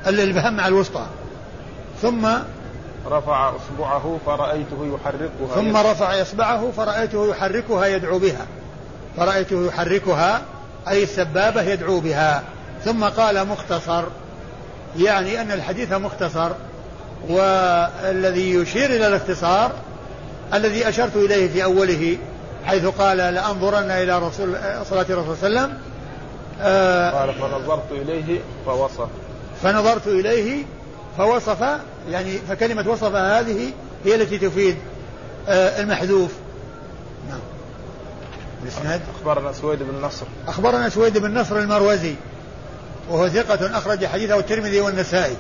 اللي 0.08 0.24
الإبهام 0.24 0.56
مع 0.58 0.68
الوسطى. 0.68 1.06
ثم 2.02 2.28
رفع 3.08 3.52
اصبعه 3.56 4.20
فرأيته 4.26 4.96
يحركها 4.96 5.56
ثم 5.56 5.78
رفع 5.78 6.22
إصبعه 6.22 6.72
فرأيته 6.78 7.30
يحركها 7.30 7.86
يدعو 7.86 8.20
بها. 8.20 8.46
فرأيته 9.18 9.68
يحركها 9.68 10.42
أي 10.88 11.04
السبابة 11.04 11.62
يدعو 11.62 12.00
بها. 12.00 12.44
ثم 12.86 13.04
قال 13.04 13.48
مختصر. 13.48 14.04
يعني 14.98 15.42
أن 15.42 15.52
الحديث 15.52 15.94
مختصر. 15.94 16.52
والذي 17.30 18.54
يشير 18.54 18.90
إلى 18.90 19.08
الاختصار 19.08 19.72
الذي 20.54 20.90
أشرت 20.90 21.16
إليه 21.16 21.50
في 21.50 21.64
أوله 21.64 22.18
حيث 22.66 22.86
قال 22.86 23.18
لأنظرن 23.18 23.92
إلى 23.92 24.20
رسول 24.20 24.56
صلاة 24.90 25.06
الرسول 25.10 25.38
صلى 25.38 25.48
الله 25.48 25.62
عليه 25.62 25.70
وسلم 25.70 25.78
آه 26.62 27.12
قال 27.12 27.34
فنظرت 27.34 27.92
إليه 27.92 28.40
فوصف. 28.66 29.08
فنظرت 29.64 30.08
إليه 30.08 30.64
فوصف 31.18 31.80
يعني 32.10 32.38
فكلمة 32.38 32.90
وصف 32.90 33.16
هذه 33.16 33.72
هي 34.06 34.16
التي 34.16 34.38
تفيد 34.38 34.78
آه 35.48 35.82
المحذوف. 35.82 36.32
نعم. 37.30 37.40
الاسناد 38.64 39.02
أخبرنا 39.16 39.54
سويد 39.54 39.80
بن 39.80 40.06
نصر. 40.06 40.26
أخبرنا 40.48 40.90
سويد 40.90 41.18
بن 41.18 41.40
نصر 41.40 41.58
المروزي 41.58 42.16
وهو 43.10 43.30
ثقة 43.30 43.78
أخرج 43.78 44.06
حديثه 44.06 44.40
الترمذي 44.40 44.82
والنسائي. 44.82 45.36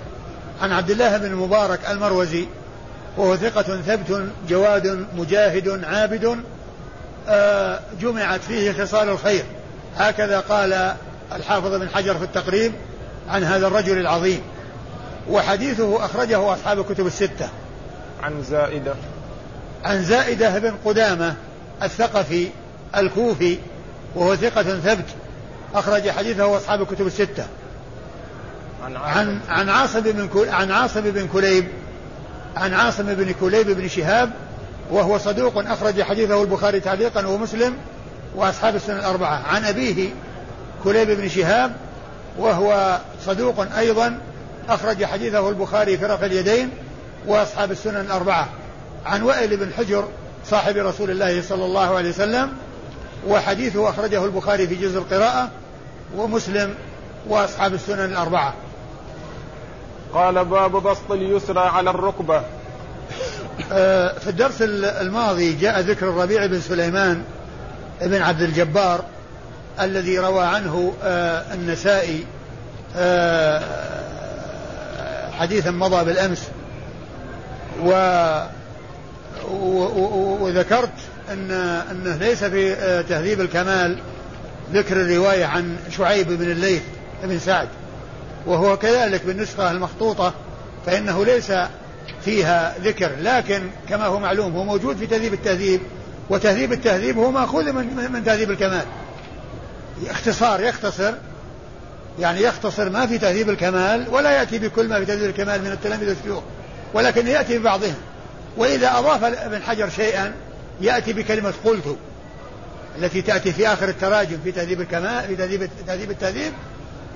عن 0.61 0.71
عبد 0.71 0.91
الله 0.91 1.17
بن 1.17 1.25
المبارك 1.25 1.79
المروزي 1.89 2.47
وهو 3.17 3.35
ثقة 3.35 3.81
ثبت 3.81 4.29
جواد 4.49 5.05
مجاهد 5.15 5.83
عابد 5.83 6.43
آه 7.29 7.79
جمعت 8.01 8.41
فيه 8.41 8.71
خصال 8.71 9.09
الخير. 9.09 9.43
هكذا 9.97 10.39
قال 10.39 10.93
الحافظ 11.35 11.73
بن 11.73 11.89
حجر 11.89 12.15
في 12.17 12.23
التقريب 12.23 12.71
عن 13.29 13.43
هذا 13.43 13.67
الرجل 13.67 13.97
العظيم. 13.97 14.41
وحديثه 15.29 16.05
أخرجه 16.05 16.53
أصحاب 16.53 16.79
الكتب 16.79 17.07
الستة. 17.07 17.49
عن 18.23 18.43
زائدة. 18.43 18.93
عن 19.83 20.03
زائدة 20.03 20.59
بن 20.59 20.73
قدامة 20.85 21.35
الثقفي 21.83 22.47
الكوفي 22.97 23.57
وهو 24.15 24.35
ثقة 24.35 24.63
ثبت 24.63 25.05
أخرج 25.75 26.09
حديثه 26.09 26.57
أصحاب 26.57 26.81
الكتب 26.81 27.07
الستة. 27.07 27.45
عن 28.83 28.95
عن 28.95 29.39
عن 29.49 29.69
عاصم 29.69 29.99
بن 29.99 30.29
عن 30.49 30.71
عاصم 30.71 31.01
بن 31.01 31.27
كليب 31.27 31.67
عن 32.55 32.73
عاصم 32.73 33.13
بن 33.13 33.33
كليب 33.39 33.69
بن 33.69 33.87
شهاب 33.87 34.31
وهو 34.91 35.17
صدوق 35.17 35.57
أخرج 35.57 36.01
حديثه 36.01 36.41
البخاري 36.41 36.79
تعليقا 36.79 37.27
ومسلم 37.27 37.73
وأصحاب 38.35 38.75
السنة 38.75 38.99
الأربعة. 38.99 39.43
عن 39.47 39.65
أبيه 39.65 40.09
كليب 40.83 41.11
بن 41.11 41.29
شهاب 41.29 41.75
وهو 42.37 42.99
صدوق 43.25 43.77
أيضا 43.77 44.19
أخرج 44.69 45.05
حديثه 45.05 45.49
البخاري 45.49 45.97
في 45.97 46.05
رفع 46.05 46.25
اليدين 46.25 46.69
وأصحاب 47.27 47.71
السنن 47.71 48.01
الأربعة. 48.01 48.49
عن 49.05 49.21
وائل 49.21 49.57
بن 49.57 49.73
حجر 49.73 50.07
صاحب 50.49 50.77
رسول 50.77 51.11
الله 51.11 51.41
صلى 51.41 51.65
الله 51.65 51.97
عليه 51.97 52.09
وسلم 52.09 52.53
وحديثه 53.27 53.89
أخرجه 53.89 54.25
البخاري 54.25 54.67
في 54.67 54.75
جزء 54.75 54.97
القراءة 54.97 55.49
ومسلم 56.15 56.75
وأصحاب 57.27 57.73
السنن 57.73 58.05
الأربعة. 58.05 58.53
قال 60.13 60.45
باب 60.45 60.83
بسط 60.83 61.11
اليسرى 61.11 61.59
على 61.59 61.89
الركبة. 61.89 62.41
آه، 63.71 64.17
في 64.17 64.29
الدرس 64.29 64.61
الماضي 64.61 65.53
جاء 65.53 65.79
ذكر 65.79 66.09
الربيع 66.09 66.45
بن 66.45 66.61
سليمان 66.61 67.23
بن 68.01 68.21
عبد 68.21 68.41
الجبار 68.41 69.03
الذي 69.81 70.19
روى 70.19 70.43
عنه 70.45 70.93
آه، 71.03 71.53
النسائي 71.53 72.25
آه، 72.95 73.61
حديثا 75.31 75.71
مضى 75.71 76.05
بالأمس. 76.05 76.47
و 77.85 77.91
وذكرت 80.41 80.89
أن 81.31 81.51
أنه 81.91 82.15
ليس 82.15 82.43
في 82.43 82.75
تهذيب 83.09 83.41
الكمال 83.41 83.99
ذكر 84.73 85.01
الرواية 85.01 85.45
عن 85.45 85.77
شعيب 85.97 86.27
بن 86.27 86.51
الليث 86.51 86.81
بن 87.23 87.39
سعد. 87.39 87.67
وهو 88.45 88.77
كذلك 88.77 89.25
بالنسخة 89.25 89.71
المخطوطة 89.71 90.33
فإنه 90.85 91.25
ليس 91.25 91.51
فيها 92.25 92.75
ذكر 92.83 93.11
لكن 93.21 93.61
كما 93.89 94.05
هو 94.05 94.19
معلوم 94.19 94.55
هو 94.55 94.63
موجود 94.63 94.97
في 94.97 95.07
تهذيب 95.07 95.33
التهذيب 95.33 95.81
وتهذيب 96.29 96.73
التهذيب 96.73 97.17
هو 97.17 97.31
مأخوذ 97.31 97.71
من, 97.71 98.11
من 98.13 98.23
تهذيب 98.23 98.51
الكمال. 98.51 98.85
اختصار 100.09 100.61
يختصر 100.61 101.13
يعني 102.19 102.41
يختصر 102.41 102.89
ما 102.89 103.05
في 103.05 103.17
تهذيب 103.17 103.49
الكمال 103.49 104.05
ولا 104.09 104.31
يأتي 104.31 104.59
بكل 104.59 104.87
ما 104.87 104.99
في 104.99 105.05
تهذيب 105.05 105.29
الكمال 105.29 105.61
من 105.61 105.71
التلاميذ 105.71 106.09
والشيوخ 106.09 106.43
ولكن 106.93 107.27
يأتي 107.27 107.57
ببعضهم. 107.57 107.95
وإذا 108.57 108.99
أضاف 108.99 109.23
ابن 109.23 109.61
حجر 109.61 109.89
شيئا 109.89 110.33
يأتي 110.81 111.13
بكلمة 111.13 111.53
قلت 111.65 111.97
التي 112.97 113.21
تأتي 113.21 113.51
في 113.51 113.67
آخر 113.67 113.89
التراجم 113.89 114.37
في 114.43 114.51
تهذيب 114.51 114.81
الكمال 114.81 115.27
في 115.27 115.35
تهذيب 115.35 115.69
تهذيب 115.87 116.11
التهذيب 116.11 116.53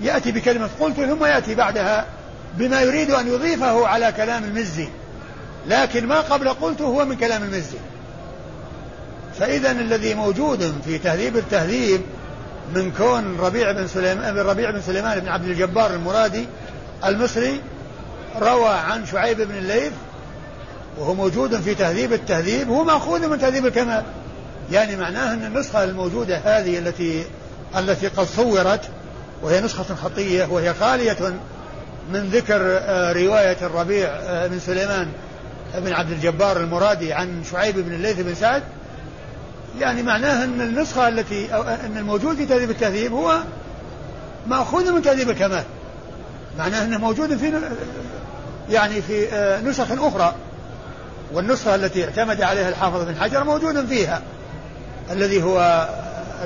يأتي 0.01 0.31
بكلمة. 0.31 0.69
قلت 0.79 0.95
ثم 0.95 1.25
يأتي 1.25 1.55
بعدها 1.55 2.05
بما 2.57 2.81
يريد 2.81 3.11
أن 3.11 3.27
يضيفه 3.27 3.87
على 3.87 4.11
كلام 4.11 4.43
المزي. 4.43 4.87
لكن 5.67 6.07
ما 6.07 6.21
قبل 6.21 6.49
قلت 6.49 6.81
هو 6.81 7.05
من 7.05 7.15
كلام 7.15 7.43
المزي. 7.43 7.77
فإذا 9.39 9.71
الذي 9.71 10.13
موجود 10.13 10.81
في 10.85 10.97
تهذيب 10.97 11.37
التهذيب 11.37 12.01
من 12.75 12.91
كون 12.91 13.37
ربيع 13.39 13.71
بن 13.71 13.87
سليمان 13.87 14.37
ربيع 14.37 14.71
بن 14.71 14.81
سليمان 14.81 15.19
بن 15.19 15.27
عبد 15.27 15.45
الجبار 15.45 15.93
المرادي 15.93 16.45
المصري 17.05 17.61
روى 18.41 18.69
عن 18.69 19.05
شعيب 19.05 19.41
بن 19.41 19.55
الليث 19.55 19.91
وهو 20.97 21.13
موجود 21.13 21.61
في 21.61 21.75
تهذيب 21.75 22.13
التهذيب. 22.13 22.69
هو 22.69 22.83
مأخوذ 22.83 23.27
من 23.27 23.39
تهذيب 23.39 23.65
الكمال. 23.65 24.03
يعني 24.71 24.95
معناه 24.95 25.33
أن 25.33 25.45
النسخة 25.45 25.83
الموجودة 25.83 26.37
هذه 26.37 26.77
التي 26.79 27.23
التي 27.77 28.07
قد 28.07 28.25
صورت 28.25 28.89
وهي 29.41 29.61
نسخة 29.61 29.95
خطية 29.95 30.45
وهي 30.45 30.73
خالية 30.73 31.33
من 32.11 32.29
ذكر 32.29 32.59
آه، 32.61 33.13
رواية 33.13 33.57
الربيع 33.61 34.07
آه، 34.09 34.47
بن 34.47 34.59
سليمان 34.59 35.11
بن 35.75 35.93
عبد 35.93 36.11
الجبار 36.11 36.57
المرادي 36.57 37.13
عن 37.13 37.43
شعيب 37.51 37.79
بن 37.79 37.93
الليث 37.93 38.19
بن 38.19 38.35
سعد. 38.35 38.63
يعني 39.79 40.03
معناه 40.03 40.43
أن 40.43 40.61
النسخة 40.61 41.07
التي 41.07 41.55
أو 41.55 41.61
أن 41.61 41.97
الموجود 41.97 42.35
في 42.35 42.45
تهذيب 42.45 42.69
التهذيب 42.69 43.13
هو 43.13 43.39
مأخوذ 44.47 44.91
من 44.91 45.01
تهذيب 45.01 45.29
الكمال. 45.29 45.63
معناه 46.57 46.83
أنه 46.83 46.97
موجود 46.97 47.37
في 47.37 47.53
يعني 48.69 49.01
في 49.01 49.27
آه، 49.33 49.61
نسخ 49.61 49.91
أخرى. 49.91 50.35
والنسخة 51.33 51.75
التي 51.75 52.05
اعتمد 52.05 52.41
عليها 52.41 52.69
الحافظ 52.69 53.01
بن 53.01 53.15
حجر 53.15 53.43
موجود 53.43 53.85
فيها 53.85 54.21
الذي 55.11 55.43
هو 55.43 55.87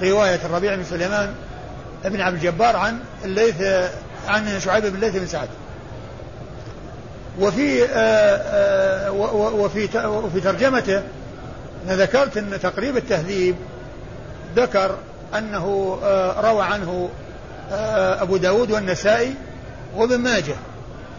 رواية 0.02 0.40
الربيع 0.46 0.76
بن 0.76 0.84
سليمان 0.84 1.34
بن 2.06 2.22
عبد 2.22 2.36
الجبار 2.36 2.76
عن 2.76 3.00
الليث 3.26 3.62
عن 4.28 4.60
شعيب 4.60 4.86
بن 4.86 4.96
الليث 4.96 5.16
بن 5.16 5.28
سعد. 5.28 5.50
وفي 7.40 7.84
آه، 7.84 7.88
آه، 9.08 9.12
وفي 9.12 9.90
وفي 10.08 10.40
ترجمته 10.42 11.02
أنا 11.86 11.96
ذكرت 11.96 12.38
أن 12.38 12.60
تقريب 12.64 12.98
التهذيب 12.98 13.56
ذكر 14.56 14.96
أنه 15.38 16.00
آه، 16.04 16.52
روى 16.52 16.64
عنه 16.64 17.10
أبو 18.22 18.38
داود 18.38 18.72
والنسائي 18.72 19.36
وابن 19.96 20.18
ماجه 20.18 20.56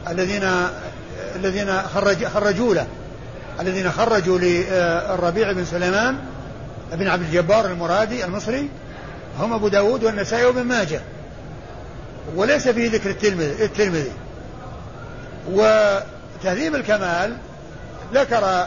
الذين 0.09 0.51
الذين 1.37 1.83
خرج 1.83 2.27
خرجوا 2.27 2.75
له 2.75 2.87
الذين 3.61 3.93
خرجوا 3.93 4.39
للربيع 4.39 5.53
بن 5.53 5.65
سليمان 5.65 6.17
بن 6.93 7.09
عبد 7.09 7.23
الجبار 7.23 7.67
المرادي 7.67 8.25
المصري 8.25 8.69
هم 9.39 9.53
أبو 9.53 9.69
داود 9.69 10.05
والنسائي 10.05 10.45
وابن 10.45 10.63
ماجه. 10.63 11.01
وليس 12.37 12.69
فيه 12.69 12.91
ذكر 12.91 13.11
الترمذي 13.11 13.65
الترمذي. 13.65 14.13
وتهذيب 15.51 16.75
الكمال 16.75 17.37
ذكر 18.15 18.67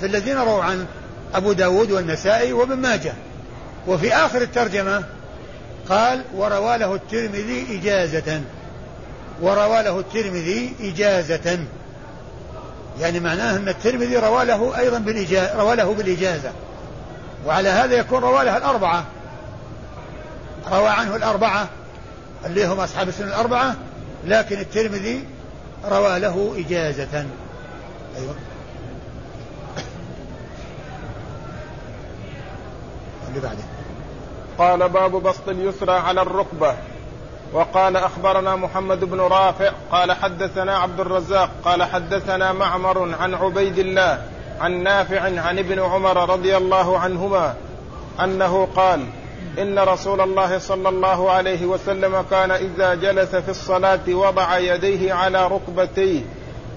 في 0.00 0.06
الذين 0.06 0.38
رووا 0.38 0.62
عنه 0.62 0.86
أبو 1.34 1.52
داود 1.52 1.90
والنسائي 1.90 2.52
وابن 2.52 2.76
ماجه. 2.76 3.12
وفي 3.86 4.14
آخر 4.14 4.42
الترجمة 4.42 5.04
قال 5.88 6.22
وروى 6.34 6.78
له 6.78 6.94
الترمذي 6.94 7.80
إجازة. 7.80 8.40
وروى 9.42 9.82
له 9.82 9.98
الترمذي 9.98 10.74
إجازة. 10.80 11.58
يعني 13.00 13.20
معناه 13.20 13.56
أن 13.56 13.68
الترمذي 13.68 14.16
روى 14.16 14.44
له 14.44 14.78
أيضا 14.78 14.98
بالإجازة 14.98 15.54
روى 15.56 15.76
له 15.76 15.94
بالإجازة. 15.94 16.52
وعلى 17.46 17.68
هذا 17.68 17.94
يكون 17.94 18.22
روى 18.22 18.44
له 18.44 18.56
الأربعة. 18.56 19.04
روى 20.70 20.88
عنه 20.88 21.16
الأربعة 21.16 21.68
اللي 22.46 22.66
هم 22.66 22.80
أصحاب 22.80 23.08
السنة 23.08 23.28
الأربعة 23.28 23.76
لكن 24.24 24.58
الترمذي 24.58 25.24
روى 25.84 26.18
له 26.18 26.54
إجازة. 26.58 27.26
أيوة. 28.16 28.34
اللي 33.28 33.40
بعده. 33.40 33.64
قال 34.58 34.88
باب 34.88 35.22
بسط 35.22 35.48
اليسرى 35.48 35.92
على 35.92 36.22
الركبة. 36.22 36.76
وقال 37.52 37.96
أخبرنا 37.96 38.56
محمد 38.56 39.04
بن 39.04 39.20
رافع 39.20 39.72
قال 39.90 40.12
حدثنا 40.12 40.78
عبد 40.78 41.00
الرزاق 41.00 41.50
قال 41.64 41.82
حدثنا 41.82 42.52
معمر 42.52 43.14
عن 43.20 43.34
عبيد 43.34 43.78
الله 43.78 44.26
عن 44.60 44.82
نافع 44.82 45.20
عن 45.20 45.58
ابن 45.58 45.80
عمر 45.80 46.30
رضي 46.30 46.56
الله 46.56 46.98
عنهما 46.98 47.54
أنه 48.20 48.68
قال 48.76 49.06
إن 49.58 49.78
رسول 49.78 50.20
الله 50.20 50.58
صلى 50.58 50.88
الله 50.88 51.30
عليه 51.30 51.66
وسلم 51.66 52.24
كان 52.30 52.50
إذا 52.50 52.94
جلس 52.94 53.36
في 53.36 53.48
الصلاة 53.48 54.08
وضع 54.08 54.58
يديه 54.58 55.12
على 55.12 55.46
ركبتيه 55.46 56.20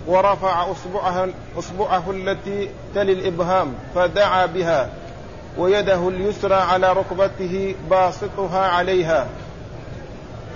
ورفع 0.07 0.71
أصبعه, 0.71 1.29
أصبعه 1.57 2.11
التي 2.11 2.69
تلي 2.95 3.11
الإبهام 3.13 3.73
فدعا 3.95 4.45
بها 4.45 4.89
ويده 5.57 6.09
اليسرى 6.09 6.55
على 6.55 6.93
ركبته 6.93 7.75
باسطها 7.89 8.67
عليها. 8.67 9.27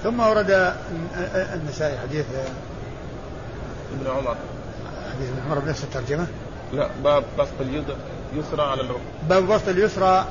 ثم 0.03 0.19
ورد 0.19 0.73
النسائي 1.53 1.97
حديث 1.97 2.25
ابن 3.93 4.11
عمر. 4.11 4.35
حديث 5.13 5.29
ابن 5.29 5.41
عمر 5.47 5.59
بنفس 5.59 5.83
الترجمة؟ 5.83 6.27
لا 6.73 6.89
باب 7.03 7.23
بسط 7.39 7.61
اليد 7.61 7.85
يسرى 8.33 8.61
على 8.61 8.81
الركبة. 8.81 9.01
باب 9.29 9.47
بسط 9.47 9.67
اليسرى 9.67 10.25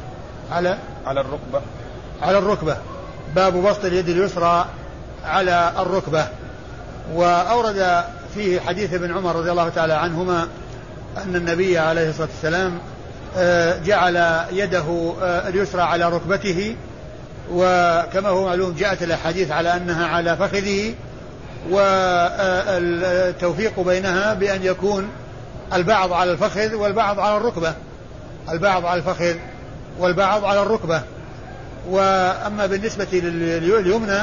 على 0.50 0.78
على 1.08 1.20
الركبة. 1.20 1.60
على 2.22 2.38
الركبة. 2.38 2.76
باب 3.34 3.62
بسط 3.62 3.84
اليد 3.84 4.08
اليسرى 4.08 4.66
على 5.24 5.72
الركبة. 5.78 6.26
وأورد 7.14 8.04
فيه 8.34 8.60
حديث 8.60 8.94
ابن 8.94 9.16
عمر 9.16 9.36
رضي 9.36 9.50
الله 9.50 9.68
تعالى 9.68 9.92
عنهما 9.92 10.48
أن 11.16 11.36
النبي 11.36 11.78
عليه 11.78 12.10
الصلاة 12.10 12.28
والسلام 12.34 12.78
آه، 13.36 13.78
جعل 13.78 14.44
يده 14.52 15.14
آه، 15.22 15.48
اليسرى 15.48 15.82
على 15.82 16.08
ركبته. 16.08 16.76
وكما 17.52 18.28
هو 18.28 18.46
معلوم 18.46 18.74
جاءت 18.78 19.02
الأحاديث 19.02 19.50
على 19.50 19.76
أنها 19.76 20.06
على 20.06 20.36
فخذه. 20.36 20.94
والتوفيق 22.50 23.80
بينها 23.80 24.34
بأن 24.34 24.62
يكون 24.62 25.08
البعض 25.74 26.12
على 26.12 26.32
الفخذ 26.32 26.74
والبعض 26.74 27.20
على 27.20 27.36
الركبة. 27.36 27.74
البعض 28.52 28.86
على 28.86 28.98
الفخذ 29.00 29.34
والبعض 29.98 30.44
على 30.44 30.62
الركبة. 30.62 31.02
وأما 31.88 32.66
بالنسبة 32.66 33.06
لليمنى 33.12 34.20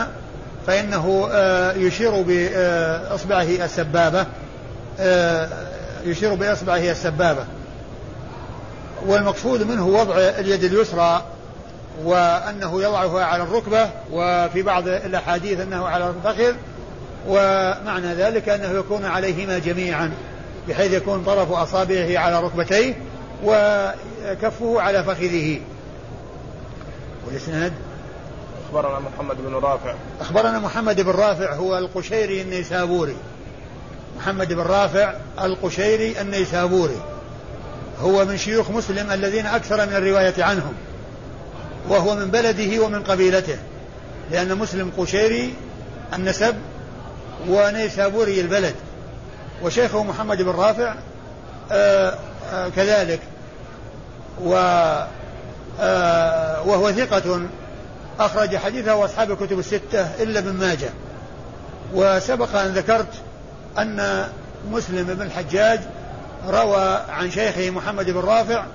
فإنه 0.67 1.27
آه، 1.31 1.73
يشير 1.73 2.21
بإصبعه 2.21 3.65
السبابة 3.65 4.25
آه، 4.99 5.49
يشير 6.05 6.35
بإصبعه 6.35 6.91
السبابة. 6.91 7.45
والمقصود 9.05 9.63
منه 9.63 9.87
وضع 9.87 10.15
اليد 10.17 10.63
اليسرى 10.63 11.23
وأنه 12.03 12.81
يضعها 12.81 13.23
على 13.23 13.43
الركبة 13.43 13.89
وفي 14.11 14.61
بعض 14.61 14.87
الأحاديث 14.87 15.59
أنه 15.59 15.85
على 15.85 16.09
الفخذ 16.09 16.53
ومعنى 17.27 18.13
ذلك 18.13 18.49
أنه 18.49 18.79
يكون 18.79 19.05
عليهما 19.05 19.59
جميعا 19.59 20.11
بحيث 20.67 20.93
يكون 20.93 21.23
طرف 21.23 21.51
أصابعه 21.51 22.19
على 22.19 22.39
ركبتيه 22.39 22.93
وكفه 23.43 24.81
على 24.81 25.03
فخذه. 25.03 25.61
والإسناد؟ 27.25 27.73
أخبرنا 28.65 28.99
محمد 28.99 29.37
بن 29.37 29.53
رافع. 29.53 29.95
أخبرنا 30.21 30.59
محمد 30.59 31.01
بن 31.01 31.11
رافع 31.11 31.53
هو 31.53 31.77
القشيري 31.77 32.41
النيسابوري. 32.41 33.15
محمد 34.17 34.53
بن 34.53 34.61
رافع 34.61 35.13
القشيري 35.41 36.21
النيسابوري. 36.21 37.01
هو 38.01 38.25
من 38.25 38.37
شيوخ 38.37 38.71
مسلم 38.71 39.11
الذين 39.11 39.45
أكثر 39.45 39.85
من 39.85 39.93
الرواية 39.93 40.43
عنهم. 40.43 40.73
وهو 41.89 42.15
من 42.15 42.31
بلده 42.31 42.83
ومن 42.83 43.03
قبيلته. 43.03 43.57
لأن 44.31 44.57
مسلم 44.57 44.91
قشيري 44.97 45.53
النسب 46.13 46.55
ونيسابوري 47.49 48.41
البلد. 48.41 48.75
وشيخه 49.63 50.03
محمد 50.03 50.41
بن 50.41 50.51
رافع 50.51 50.95
آآ 51.71 52.17
كذلك. 52.75 53.19
و 54.41 54.51
وهو 56.65 56.91
ثقة 56.91 57.41
أخرج 58.19 58.55
حديثه 58.55 59.05
أصحاب 59.05 59.31
الكتب 59.31 59.59
الستة 59.59 60.23
إلا 60.23 60.39
ابن 60.39 60.53
ماجه. 60.53 60.89
وسبق 61.93 62.55
أن 62.55 62.67
ذكرت 62.67 63.13
أن 63.77 64.27
مسلم 64.71 65.03
بن 65.03 65.21
الحجاج 65.21 65.79
روى 66.47 67.01
عن 67.09 67.31
شيخه 67.31 67.69
محمد 67.69 68.09
بن 68.09 68.19
رافع 68.19 68.65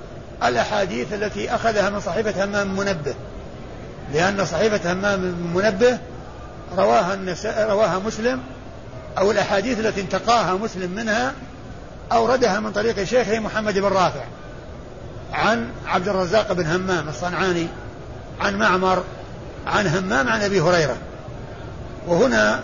الأحاديث 0.44 1.12
التي 1.12 1.54
أخذها 1.54 1.90
من 1.90 2.00
صحيفة 2.00 2.44
همام 2.44 2.76
منبه. 2.76 3.14
لأن 4.14 4.44
صحيفة 4.44 4.92
همام 4.92 5.20
منبه 5.54 5.98
رواها 6.78 7.18
رواها 7.58 7.98
مسلم 7.98 8.40
أو 9.18 9.30
الأحاديث 9.30 9.80
التي 9.80 10.00
انتقاها 10.00 10.54
مسلم 10.54 10.90
منها 10.90 11.32
أوردها 12.12 12.60
من 12.60 12.72
طريق 12.72 13.04
شيخه 13.04 13.38
محمد 13.38 13.78
بن 13.78 13.88
رافع 13.88 14.24
عن 15.32 15.68
عبد 15.86 16.08
الرزاق 16.08 16.52
بن 16.52 16.66
همام 16.66 17.08
الصنعاني 17.08 17.66
عن 18.40 18.58
معمر 18.58 19.04
عن 19.66 19.86
همام 19.86 20.28
عن 20.28 20.40
أبي 20.40 20.60
هريرة. 20.60 20.96
وهنا 22.06 22.60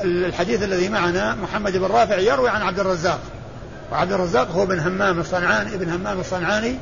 الحديث 0.00 0.62
الذي 0.62 0.88
معنا 0.88 1.34
محمد 1.34 1.76
بن 1.76 1.86
رافع 1.86 2.18
يروي 2.18 2.48
عن 2.48 2.62
عبد 2.62 2.80
الرزاق. 2.80 3.20
وعبد 3.92 4.12
الرزاق 4.12 4.50
هو 4.50 4.66
بن 4.66 4.80
همام 4.80 5.20
الصنعاني 5.20 5.74
ابن 5.74 5.90
همام 5.90 6.20
الصنعاني 6.20 6.76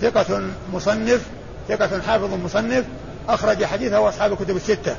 ثقة 0.00 0.42
مصنف 0.72 1.20
ثقة 1.68 2.00
حافظ 2.00 2.34
مصنف 2.44 2.84
أخرج 3.28 3.64
حديثه 3.64 4.08
أصحاب 4.08 4.32
الكتب 4.32 4.56
الستة. 4.56 4.96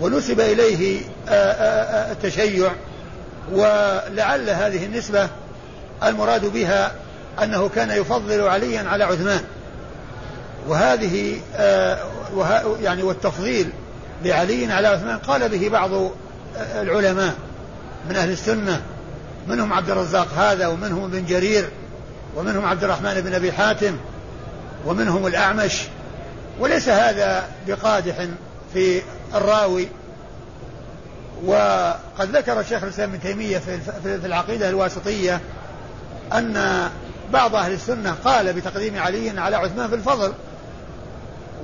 ونسب 0.00 0.40
إليه 0.40 1.00
آه، 1.28 1.30
آه، 1.30 2.08
آه، 2.08 2.12
التشيع. 2.12 2.72
ولعل 3.52 4.50
هذه 4.50 4.86
النسبة 4.86 5.28
المراد 6.04 6.46
بها 6.46 6.92
أنه 7.42 7.68
كان 7.68 7.90
يفضل 7.90 8.40
عليا 8.40 8.88
على 8.88 9.04
عثمان. 9.04 9.40
وهذه 10.68 11.40
وه 12.34 12.78
يعني 12.82 13.02
والتفضيل 13.02 13.70
لعلي 14.24 14.72
على 14.72 14.88
عثمان 14.88 15.18
قال 15.18 15.48
به 15.48 15.68
بعض 15.68 15.90
العلماء 16.56 17.34
من 18.08 18.16
أهل 18.16 18.30
السنة 18.30 18.82
منهم 19.48 19.72
عبد 19.72 19.90
الرزاق 19.90 20.28
هذا 20.36 20.66
ومنهم 20.66 21.04
ابن 21.04 21.26
جرير 21.26 21.68
ومنهم 22.36 22.64
عبد 22.64 22.84
الرحمن 22.84 23.20
بن 23.20 23.34
أبي 23.34 23.52
حاتم 23.52 23.96
ومنهم 24.86 25.26
الأعمش. 25.26 25.82
وليس 26.60 26.88
هذا 26.88 27.48
بقادح 27.66 28.14
في 28.74 29.02
الراوي 29.34 29.88
وقد 31.44 32.36
ذكر 32.36 32.60
الشيخ 32.60 32.82
الإسلام 32.82 33.10
ابن 33.10 33.20
تيمية 33.20 33.58
في 34.02 34.26
العقيدة 34.26 34.68
الواسطية 34.68 35.40
أن 36.32 36.88
بعض 37.32 37.54
أهل 37.54 37.72
السنة 37.72 38.14
قال 38.24 38.52
بتقديم 38.52 38.98
علي 38.98 39.40
على 39.40 39.56
عثمان 39.56 39.88
في 39.88 39.94
الفضل 39.94 40.32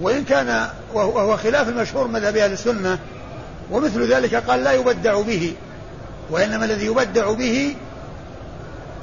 وإن 0.00 0.24
كان 0.24 0.68
وهو 0.94 1.36
خلاف 1.36 1.68
المشهور 1.68 2.08
مذهب 2.08 2.36
أهل 2.36 2.52
السنة 2.52 2.98
ومثل 3.70 4.12
ذلك 4.12 4.34
قال 4.34 4.64
لا 4.64 4.72
يبدع 4.72 5.20
به 5.20 5.54
وإنما 6.30 6.64
الذي 6.64 6.86
يبدع 6.86 7.32
به 7.32 7.76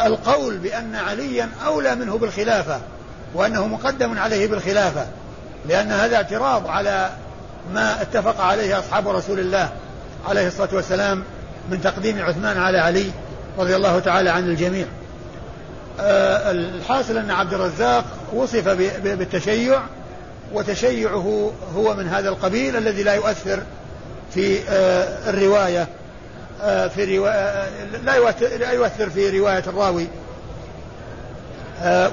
القول 0.02 0.58
بأن 0.58 0.96
عليا 0.96 1.50
أولى 1.66 1.96
منه 1.96 2.18
بالخلافة 2.18 2.82
وأنه 3.34 3.68
مقدم 3.68 4.20
عليه 4.20 4.48
بالخلافة 4.48 5.08
لأن 5.68 5.92
هذا 5.92 6.16
اعتراض 6.16 6.68
على 6.68 7.10
ما 7.74 8.02
اتفق 8.02 8.42
عليه 8.42 8.80
أصحاب 8.80 9.08
رسول 9.08 9.40
الله. 9.40 9.70
عليه 10.28 10.48
الصلاة 10.48 10.70
والسلام 10.74 11.24
من 11.72 11.82
تقديم 11.82 12.22
عثمان 12.22 12.58
على 12.58 12.78
علي 12.78 13.12
رضي 13.58 13.76
الله 13.76 14.00
تعالى 14.00 14.30
عن 14.30 14.50
الجميع. 14.50 14.86
آه، 16.00 16.52
الحاصل 16.52 17.18
أن 17.18 17.32
عبد 17.32 17.54
الرزاق 17.54 18.06
وصف 18.34 18.68
بالتشيع 19.04 19.82
وتشيعه 20.54 21.52
هو 21.76 21.96
من 21.96 22.08
هذا 22.08 22.30
القبيل 22.30 22.76
الذي 22.76 23.04
لا 23.04 23.14
يؤثر 23.14 23.60
في 24.34 24.60
آه، 24.70 25.30
الرواية 25.30 25.88
آه، 26.64 26.88
في 26.88 27.18
رواية 27.18 27.70
لا 28.58 28.72
يؤثر 28.72 29.10
في 29.10 29.40
رواية 29.40 29.64
الراوي. 29.68 30.08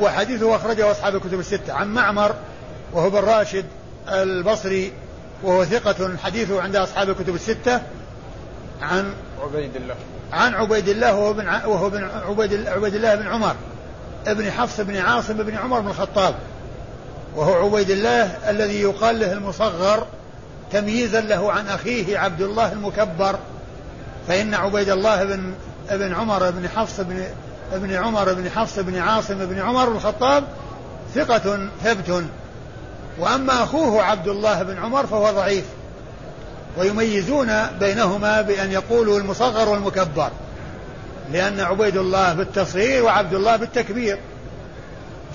وحديثه 0.01 0.57
أخرجه 0.57 0.91
أصحاب 0.91 1.17
الكتب 1.17 1.41
الستة. 1.41 1.73
عن 1.73 1.95
معمر 1.95 2.35
وهو 2.93 3.11
بن 3.11 3.19
راشد 3.19 3.65
البصري 4.09 4.93
وهو 5.43 5.65
ثقة 5.65 6.17
حديثه 6.25 6.63
عند 6.63 6.77
أصحاب 6.77 7.11
الكتب 7.11 7.35
الستة. 7.35 7.81
عن 8.83 9.13
عبيد 9.43 9.77
الله. 9.77 9.95
عن 10.33 10.55
عبيد 10.55 10.89
الله 10.89 11.15
وهو 11.15 11.33
بن 11.33 11.47
وهو 11.47 11.91
بن 11.91 12.09
عبيد 12.29 12.67
عبيد 12.69 12.95
الله 12.95 13.15
بن 13.15 13.27
عمر. 13.27 13.55
ابن 14.27 14.51
حفص 14.51 14.81
بن 14.81 14.97
عاصم 14.97 15.35
بن 15.35 15.57
عمر 15.57 15.81
بن 15.81 15.89
الخطاب. 15.89 16.35
وهو 17.37 17.67
عبيد 17.67 17.91
الله 17.91 18.51
الذي 18.51 18.81
يقال 18.81 19.21
له 19.21 19.33
المصغر 19.33 20.07
تمييزا 20.73 21.21
له 21.21 21.53
عن 21.53 21.69
أخيه 21.69 22.19
عبد 22.19 22.43
الله 22.43 22.73
المكبر. 22.73 23.39
فإن 24.29 24.55
عبيد 24.55 24.89
الله 24.89 25.25
بن 25.25 25.53
ابن 25.91 26.15
عمر 26.15 26.51
بن 26.51 26.69
حفص 26.69 27.01
بن 27.01 27.25
ابن 27.73 27.95
عمر 27.95 28.33
بن 28.33 28.51
حفص 28.51 28.79
بن 28.79 28.99
عاصم 28.99 29.47
بن 29.47 29.59
عمر 29.59 29.89
بن 29.89 29.97
الخطاب 29.97 30.45
ثقة 31.15 31.71
ثبت. 31.85 32.25
وأما 33.19 33.63
أخوه 33.63 34.03
عبد 34.03 34.29
الله 34.29 34.63
بن 34.63 34.79
عمر 34.79 35.07
فهو 35.07 35.31
ضعيف. 35.31 35.65
ويميزون 36.77 37.67
بينهما 37.81 38.43
بأن 38.43 38.73
يقولوا 38.73 39.19
المصغر 39.19 39.69
والمكبر 39.69 40.31
لأن 41.33 41.61
عبيد 41.61 41.97
الله 41.97 42.33
بالتصغير 42.33 43.05
وعبد 43.05 43.35
الله 43.35 43.57
بالتكبير. 43.57 44.19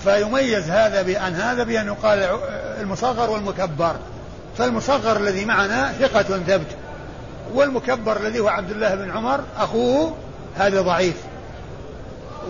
فيميز 0.03 0.69
هذا 0.69 1.01
بأن 1.01 1.33
هذا 1.33 1.63
بأن 1.63 1.87
يقال 1.87 2.39
المصغر 2.81 3.29
والمكبر. 3.29 3.95
فالمصغر 4.57 5.17
الذي 5.17 5.45
معنا 5.45 5.91
ثقة 5.91 6.23
ثبت 6.23 6.67
والمكبر 7.53 8.17
الذي 8.17 8.39
هو 8.39 8.47
عبد 8.47 8.71
الله 8.71 8.95
بن 8.95 9.11
عمر 9.11 9.41
أخوه 9.57 10.15
هذا 10.57 10.81
ضعيف. 10.81 11.15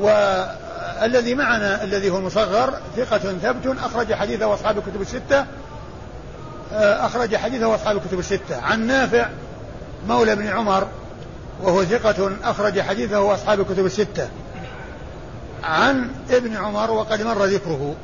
والذي 0.01 1.35
معنا 1.35 1.83
الذي 1.83 2.09
هو 2.09 2.17
المصغر 2.17 2.73
ثقة 2.97 3.17
ثبت 3.17 3.77
أخرج 3.83 4.13
حديثه 4.13 4.53
أصحاب 4.53 4.77
الكتب 4.77 5.01
الستة 5.01 5.45
أخرج 6.73 7.35
حديثه 7.35 7.75
أصحاب 7.75 7.97
الكتب 7.97 8.19
الستة. 8.19 8.61
عن 8.61 8.87
نافع 8.87 9.29
مولى 10.07 10.35
بن 10.35 10.47
عمر 10.47 10.87
وهو 11.63 11.83
ثقة 11.83 12.31
أخرج 12.43 12.81
حديثه 12.81 13.33
أصحاب 13.33 13.59
الكتب 13.59 13.85
الستة. 13.85 14.29
عن 15.63 16.09
ابن 16.29 16.57
عمر 16.57 16.91
وقد 16.91 17.21
مر 17.21 17.45
ذكره. 17.45 17.95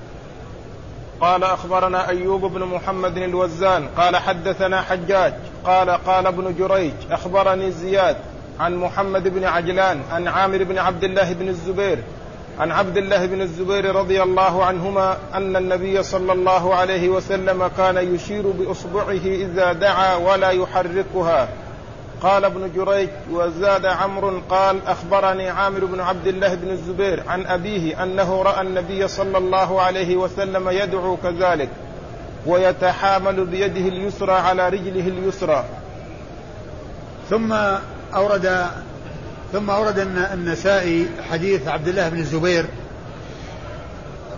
قال 1.21 1.43
أخبرنا 1.43 2.09
أيوب 2.09 2.45
بن 2.45 2.63
محمد 2.63 3.17
الوزان 3.17 3.87
قال 3.97 4.17
حدثنا 4.17 4.81
حجاج 4.81 5.33
قال 5.65 5.89
قال 5.89 6.27
ابن 6.27 6.55
جريج 6.59 6.93
أخبرني 7.11 7.71
زياد 7.71 8.17
عن 8.59 8.75
محمد 8.75 9.27
بن 9.27 9.43
عجلان 9.43 10.01
عن 10.11 10.27
عامر 10.27 10.63
بن 10.63 10.77
عبد 10.77 11.03
الله 11.03 11.33
بن 11.33 11.47
الزبير 11.47 12.03
عن 12.59 12.71
عبد 12.71 12.97
الله 12.97 13.25
بن 13.25 13.41
الزبير 13.41 13.95
رضي 13.95 14.23
الله 14.23 14.65
عنهما 14.65 15.17
أن 15.33 15.55
النبي 15.55 16.03
صلى 16.03 16.33
الله 16.33 16.75
عليه 16.75 17.09
وسلم 17.09 17.67
كان 17.77 18.15
يشير 18.15 18.47
بأصبعه 18.47 19.25
إذا 19.25 19.73
دعا 19.73 20.15
ولا 20.15 20.49
يحركها. 20.49 21.49
قال 22.21 22.45
ابن 22.45 22.71
جريج 22.75 23.09
وزاد 23.31 23.85
عمرو 23.85 24.41
قال 24.49 24.87
أخبرني 24.87 25.49
عامر 25.49 25.85
بن 25.85 25.99
عبد 25.99 26.27
الله 26.27 26.55
بن 26.55 26.69
الزبير 26.69 27.23
عن 27.27 27.45
أبيه 27.45 28.03
أنه 28.03 28.41
رأى 28.41 28.61
النبي 28.61 29.07
صلى 29.07 29.37
الله 29.37 29.81
عليه 29.81 30.15
وسلم 30.15 30.69
يدعو 30.69 31.17
كذلك 31.17 31.69
ويتحامل 32.45 33.45
بيده 33.45 33.87
اليسرى 33.87 34.33
على 34.33 34.69
رجله 34.69 35.07
اليسرى. 35.07 35.63
ثم 37.29 37.53
أورد 38.15 38.67
ثم 39.53 39.69
أورد 39.69 39.99
النسائي 40.33 41.07
حديث 41.31 41.67
عبد 41.67 41.87
الله 41.87 42.09
بن 42.09 42.19
الزبير 42.19 42.65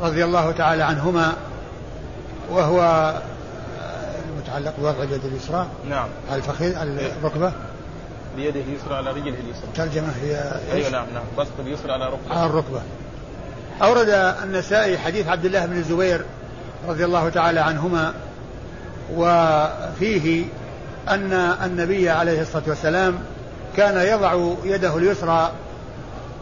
رضي 0.01 0.26
الله 0.26 0.51
تعالى 0.51 0.84
عنهما 0.84 1.34
وهو 2.49 3.14
المتعلق 4.30 4.74
بوضع 4.80 5.03
اليد 5.03 5.26
اليسرى. 5.26 5.68
نعم. 5.89 6.07
على 6.30 6.38
الفخذ 6.38 6.76
على 6.76 7.12
الركبة. 7.22 7.51
بيده 8.36 8.60
اليسرى 8.60 8.95
على 8.95 9.12
رجله 9.12 9.36
اليسرى. 9.39 9.70
ترجمة 9.76 10.14
هي 10.24 10.51
أيوه 10.72 10.89
نعم 10.89 11.05
نعم. 11.14 11.24
بسط 11.38 11.51
اليسرى 11.60 11.91
على 11.91 12.05
ركبة. 12.05 12.36
على 12.36 12.45
الركبة. 12.45 12.82
أورد 13.82 14.10
النسائي 14.43 14.97
حديث 14.97 15.28
عبد 15.28 15.45
الله 15.45 15.66
بن 15.66 15.78
الزبير 15.78 16.26
رضي 16.88 17.05
الله 17.05 17.30
تعالى 17.30 17.60
عنهما 17.60 18.14
وفيه 19.16 20.45
أن 21.10 21.34
النبي 21.64 22.10
عليه 22.10 22.41
الصلاة 22.41 22.64
والسلام 22.68 23.20
كان 23.78 24.08
يضع 24.08 24.54
يده 24.64 24.98
اليسرى 24.98 25.52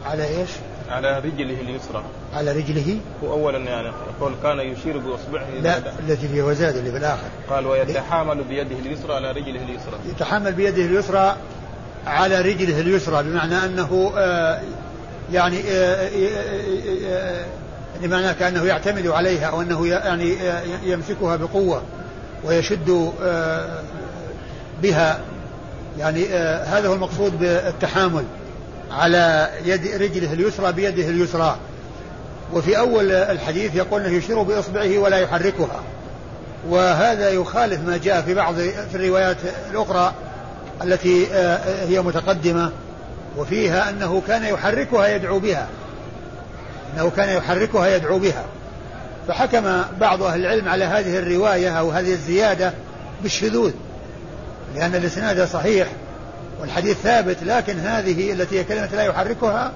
على 0.06 0.24
إيش؟ 0.24 0.50
على 0.90 1.18
رجله 1.18 1.60
اليسرى. 1.60 2.02
على 2.34 2.52
رجله. 2.52 2.98
هو 3.24 3.32
اولا 3.32 3.58
يعني 3.58 3.92
يقول 4.20 4.34
كان 4.42 4.60
يشير 4.60 4.98
بإصبعه 4.98 5.50
لا 5.62 5.78
التي 5.78 6.28
في 6.28 6.42
وزاد 6.42 6.76
اللي 6.76 6.90
بالاخر 6.90 7.28
قال 7.50 7.66
ويتحامل 7.66 8.44
بيده 8.44 8.76
اليسرى 8.86 9.14
على 9.14 9.30
رجله 9.30 9.62
اليسرى. 9.62 9.98
يتحامل 10.08 10.52
بيده 10.52 10.84
اليسرى 10.84 11.36
على 12.06 12.40
رجله 12.40 12.80
اليسرى 12.80 13.22
بمعنى 13.22 13.64
أنه 13.64 14.12
آه 14.16 14.60
يعني 15.32 15.60
آه 15.70 16.10
آه 17.08 17.44
بمعنى 18.02 18.34
كأنه 18.34 18.64
يعتمد 18.64 19.06
عليها 19.06 19.46
أو 19.46 19.62
أنه 19.62 19.86
يعني 19.86 20.36
يمسكها 20.84 21.36
بقوة 21.36 21.82
ويشد 22.44 23.12
بها. 24.82 25.20
يعني 25.98 26.26
هذا 26.64 26.88
هو 26.88 26.94
المقصود 26.94 27.38
بالتحامل 27.38 28.24
على 28.90 29.50
يد 29.64 30.02
رجله 30.02 30.32
اليسرى 30.32 30.72
بيده 30.72 31.08
اليسرى. 31.08 31.56
وفي 32.52 32.78
أول 32.78 33.12
الحديث 33.12 33.74
يقول 33.74 34.02
أنه 34.02 34.16
يشير 34.16 34.42
بإصبعه 34.42 34.98
ولا 34.98 35.18
يحركها. 35.18 35.80
وهذا 36.68 37.30
يخالف 37.30 37.80
ما 37.80 37.96
جاء 37.96 38.22
في 38.22 38.34
بعض 38.34 38.54
في 38.54 38.94
الروايات 38.94 39.36
الأخرى 39.70 40.14
التي 40.84 41.26
هي 41.88 42.00
متقدمة. 42.02 42.72
وفيها 43.38 43.90
أنه 43.90 44.22
كان 44.28 44.44
يحركها 44.44 45.08
يدعو 45.08 45.38
بها. 45.38 45.68
أنه 46.94 47.10
كان 47.16 47.28
يحركها 47.28 47.96
يدعو 47.96 48.18
بها. 48.18 48.44
فحكم 49.28 49.82
بعض 50.00 50.22
أهل 50.22 50.40
العلم 50.40 50.68
على 50.68 50.84
هذه 50.84 51.18
الرواية 51.18 51.78
أو 51.78 51.90
هذه 51.90 52.12
الزيادة 52.12 52.72
بالشذوذ. 53.22 53.72
لأن 54.74 54.94
الإسناد 54.94 55.44
صحيح 55.44 55.88
والحديث 56.60 56.96
ثابت 56.96 57.36
لكن 57.42 57.78
هذه 57.78 58.32
التي 58.32 58.58
هي 58.58 58.64
كلمة 58.64 58.88
لا 58.92 59.02
يحركها 59.02 59.72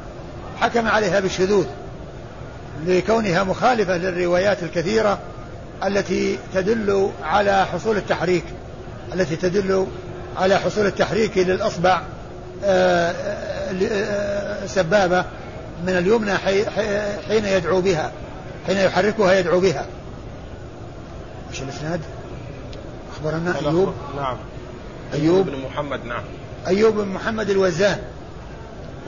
حكم 0.61 0.88
عليها 0.88 1.20
بالشذوذ 1.20 1.66
لكونها 2.86 3.43
مخالفة 3.43 3.97
للروايات 3.97 4.62
الكثيرة 4.62 5.18
التي 5.84 6.38
تدل 6.55 7.11
على 7.22 7.66
حصول 7.66 7.97
التحريك 7.97 8.45
التي 9.14 9.36
تدل 9.36 9.86
على 10.36 10.59
حصول 10.59 10.86
التحريك 10.86 11.38
للأصبع 11.38 12.01
سبابة 14.66 15.24
من 15.86 15.97
اليمنى 15.99 16.38
حين 17.28 17.45
يدعو 17.45 17.80
بها 17.80 18.12
حين 18.66 18.76
يحركها 18.76 19.32
يدعو 19.32 19.61
بها. 19.61 19.86
إيش 21.51 21.62
الإسناد؟ 21.62 22.01
أخبرنا 23.12 23.55
أيوب. 23.59 23.95
نعم. 24.16 24.36
أيوب؟ 25.13 25.47
بن 25.47 25.59
محمد 25.59 26.05
نعم. 26.05 26.23
أيوب 26.67 26.95
بن 26.95 27.09
محمد 27.09 27.51
الوزان 27.51 27.99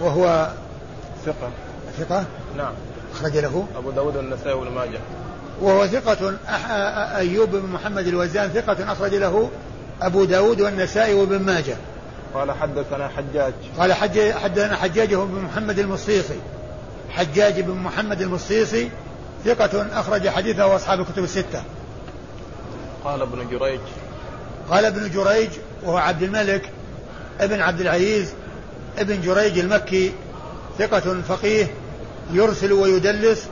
وهو 0.01 0.53
ثقة. 1.27 1.51
ثقة؟ 1.99 2.25
نعم. 2.57 2.73
أخرج 3.15 3.37
له. 3.37 3.67
أبو 3.77 3.91
داود 3.91 4.17
والنسائي 4.17 4.55
وابن 4.55 4.71
ماجه. 4.73 4.99
وهو 5.61 5.87
ثقة. 5.87 6.35
أيوب 7.17 7.51
بن 7.51 7.69
محمد 7.69 8.07
الوزان 8.07 8.49
ثقة 8.51 8.93
أخرج 8.93 9.15
له 9.15 9.51
أبو 10.03 10.25
داود 10.25 10.61
والنسائي 10.61 11.15
وابن 11.15 11.39
ماجه. 11.39 11.77
قال 12.35 12.53
حدثنا 12.53 13.09
حجاج. 13.09 13.53
قال 13.79 13.93
حج 13.93 14.33
حدثنا 14.33 14.77
حجاج 14.77 15.15
بن 15.15 15.41
محمد 15.45 15.79
المصيصي. 15.79 16.39
حجاج 17.11 17.61
بن 17.61 17.75
محمد 17.75 18.23
المصيصي 18.23 18.91
ثقة 19.45 20.01
أخرج 20.01 20.29
حديثه 20.29 20.67
وأصحاب 20.67 21.01
الكتب 21.01 21.25
الستة. 21.25 21.63
قال 23.05 23.23
ابن 23.23 23.49
جريج. 23.51 23.81
قال 24.71 24.85
ابن 24.85 25.11
جريج 25.11 25.51
وهو 25.85 25.97
عبد 25.97 26.23
الملك 26.23 26.71
ابن 27.41 27.61
عبد 27.61 27.81
العزيز 27.81 28.33
ابن 28.99 29.21
جريج 29.21 29.59
المكي 29.59 30.13
ثقة 30.79 31.23
فقيه 31.29 31.67
يرسل 32.33 32.73
ويدلس 32.73 33.47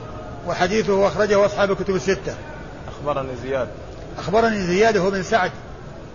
وحديثه 0.46 1.06
أخرجه 1.06 1.46
أصحاب 1.46 1.70
الكتب 1.70 1.94
الستة. 1.94 2.34
أخبرني 2.88 3.36
زياد. 3.42 3.68
أخبرني 4.18 4.66
زياد 4.66 4.96
هو 4.96 5.10
بن 5.10 5.22
سعد 5.22 5.50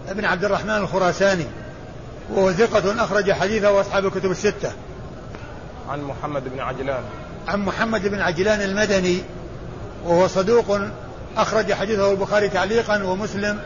ابن 0.09 0.25
عبد 0.25 0.45
الرحمن 0.45 0.75
الخراساني 0.75 1.45
وهو 2.33 2.51
ثقة 2.51 3.03
أخرج 3.03 3.31
حديثه 3.31 3.81
أصحاب 3.81 4.05
الكتب 4.05 4.31
الستة. 4.31 4.71
عن 5.89 6.01
محمد 6.01 6.43
بن 6.53 6.59
عجلان. 6.59 7.03
عن 7.47 7.59
محمد 7.59 8.07
بن 8.07 8.19
عجلان 8.19 8.61
المدني 8.61 9.21
وهو 10.05 10.27
صدوق 10.27 10.79
أخرج 11.37 11.73
حديثه 11.73 12.11
البخاري 12.11 12.49
تعليقا 12.49 13.03
ومسلم 13.03 13.59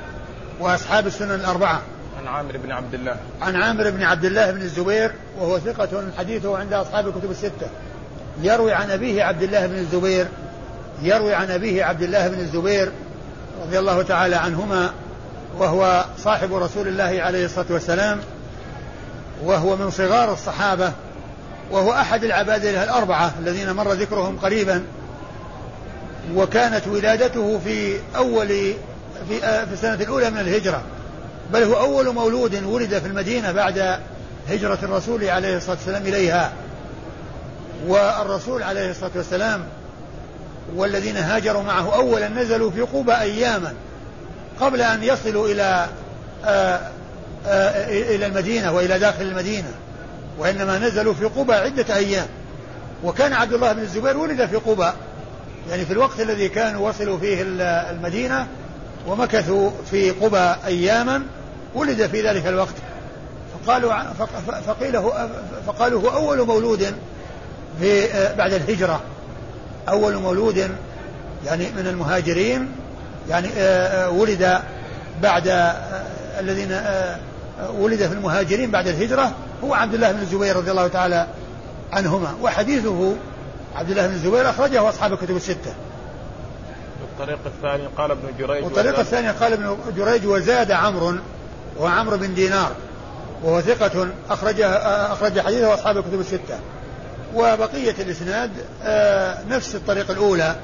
وأصحاب 0.59 1.07
السنن 1.07 1.31
الأربعة. 1.31 1.81
عن 2.22 2.28
عامر 2.28 2.57
بن 2.57 2.72
عبد 2.72 2.93
الله. 2.93 3.15
عن 3.41 3.55
عامر 3.55 3.89
بن 3.89 4.03
عبد 4.03 4.26
الله 4.26 4.51
بن 4.51 4.61
الزبير 4.61 5.11
وهو 5.39 5.59
ثقة 5.59 6.03
حديثه 6.17 6.57
عند 6.57 6.74
أصحاب 6.74 7.07
الكتب 7.07 7.32
الستة. 7.32 7.67
يروي 8.41 8.74
عن 8.74 8.91
أبيه 8.91 9.24
عبد 9.24 9.43
الله 9.43 9.67
بن 9.67 9.76
الزبير 9.76 10.28
يروي 11.01 11.34
عن 11.34 11.51
أبيه 11.51 11.84
عبد 11.84 12.01
الله 12.01 12.28
بن 12.28 12.39
الزبير 12.39 12.91
رضي 13.65 13.80
الله 13.80 14.01
تعالى 14.01 14.36
عنهما 14.36 14.91
وهو 15.57 16.05
صاحب 16.17 16.53
رسول 16.53 16.88
الله 16.88 17.22
عليه 17.22 17.45
الصلاة 17.45 17.65
والسلام 17.69 18.19
وهو 19.43 19.76
من 19.76 19.91
صغار 19.91 20.34
الصحابة 20.34 20.91
وهو 21.72 21.91
أحد 21.91 22.24
العبادلة 22.24 22.84
الأربعة 22.84 23.34
الذين 23.39 23.72
مر 23.72 23.91
ذكرهم 23.93 24.39
قريبا. 24.39 24.84
وكانت 26.36 26.88
ولادته 26.88 27.59
في 27.65 27.97
أول 28.15 28.47
في, 29.28 29.39
في 29.39 29.74
السنة 29.74 29.93
الأولى 29.93 30.30
من 30.30 30.39
الهجرة. 30.39 30.84
بل 31.53 31.63
هو 31.63 31.73
أول 31.73 32.13
مولود 32.13 32.63
ولد 32.63 32.99
في 32.99 33.07
المدينة 33.07 33.51
بعد 33.51 33.99
هجرة 34.49 34.79
الرسول 34.83 35.29
عليه 35.29 35.57
الصلاة 35.57 35.75
والسلام 35.75 36.01
إليها. 36.01 36.51
والرسول 37.87 38.63
عليه 38.63 38.91
الصلاة 38.91 39.11
والسلام 39.15 39.63
والذين 40.75 41.17
هاجروا 41.17 41.63
معه 41.63 41.95
أولا 41.95 42.29
نزلوا 42.29 42.71
في 42.71 42.81
قوبى 42.81 43.13
أياما 43.13 43.73
قبل 44.59 44.81
أن 44.81 45.03
يصلوا 45.03 45.47
إلى 45.47 45.87
آآ 46.45 46.91
آآ 47.47 47.89
إلى 47.89 48.25
المدينة 48.25 48.71
وإلى 48.71 48.99
داخل 48.99 49.21
المدينة 49.21 49.71
وإنما 50.37 50.79
نزلوا 50.79 51.13
في 51.13 51.25
قبى 51.25 51.53
عدة 51.53 51.95
أيام. 51.95 52.27
وكان 53.03 53.33
عبد 53.33 53.53
الله 53.53 53.73
بن 53.73 53.81
الزبير 53.81 54.17
ولد 54.17 54.45
في 54.45 54.55
قبى 54.55 54.91
يعني 55.69 55.85
في 55.85 55.93
الوقت 55.93 56.19
الذي 56.19 56.49
كانوا 56.49 56.89
وصلوا 56.89 57.17
فيه 57.17 57.41
المدينة 57.91 58.47
ومكثوا 59.07 59.71
في 59.91 60.11
قبى 60.11 60.55
أياما. 60.65 61.23
ولد 61.76 62.07
في 62.07 62.28
ذلك 62.30 62.47
الوقت. 62.47 62.76
فقالوا 63.65 63.93
فقيل 64.67 65.01
فقالوا 65.67 66.01
هو 66.01 66.09
أول 66.09 66.47
مولود 66.47 66.93
في 67.80 68.07
بعد 68.38 68.53
الهجرة. 68.53 69.01
أول 69.89 70.15
مولود 70.15 70.57
يعني 71.45 71.69
من 71.78 71.88
المهاجرين 71.88 72.72
يعني 73.30 73.47
ولد 74.07 74.59
بعد 75.22 75.74
الذين 76.39 76.82
ولد 77.78 78.07
في 78.07 78.13
المهاجرين 78.13 78.72
بعد 78.72 78.88
الهجرة 78.88 79.32
هو 79.63 79.74
عبد 79.74 79.93
الله 79.93 80.11
بن 80.11 80.19
الزبير 80.19 80.55
رضي 80.55 80.72
الله 80.72 80.88
تعالى 80.88 81.28
عنهما. 81.91 82.36
وحديثه 82.41 83.15
عبد 83.76 83.89
الله 83.89 84.07
بن 84.07 84.13
الزبير 84.13 84.49
أخرجه 84.49 84.89
أصحاب 84.89 85.13
الكتب 85.13 85.36
الستة. 85.36 85.74
الطريق 87.01 87.39
الثاني 87.45 87.88
قال 87.97 88.11
ابن 88.11 88.28
جريج 88.39 88.63
والطريق 88.63 88.99
الثاني 88.99 89.30
قال 89.30 89.53
ابن 89.53 89.78
جريج 89.97 90.28
وزاد 90.28 90.72
عمرو. 90.72 91.15
وعمرو 91.80 92.17
بن 92.17 92.34
دينار 92.34 92.72
وهو 93.43 93.61
ثقة 93.61 94.07
أخرج 94.30 94.61
أخرج 94.61 95.39
حديثه 95.39 95.74
أصحاب 95.74 95.97
الكتب 95.97 96.19
الستة. 96.19 96.59
وبقية 97.36 97.95
الإسناد 97.99 98.51
آه، 98.84 99.38
نفس 99.49 99.76
الطريق 99.76 100.11
الأولى. 100.11 100.55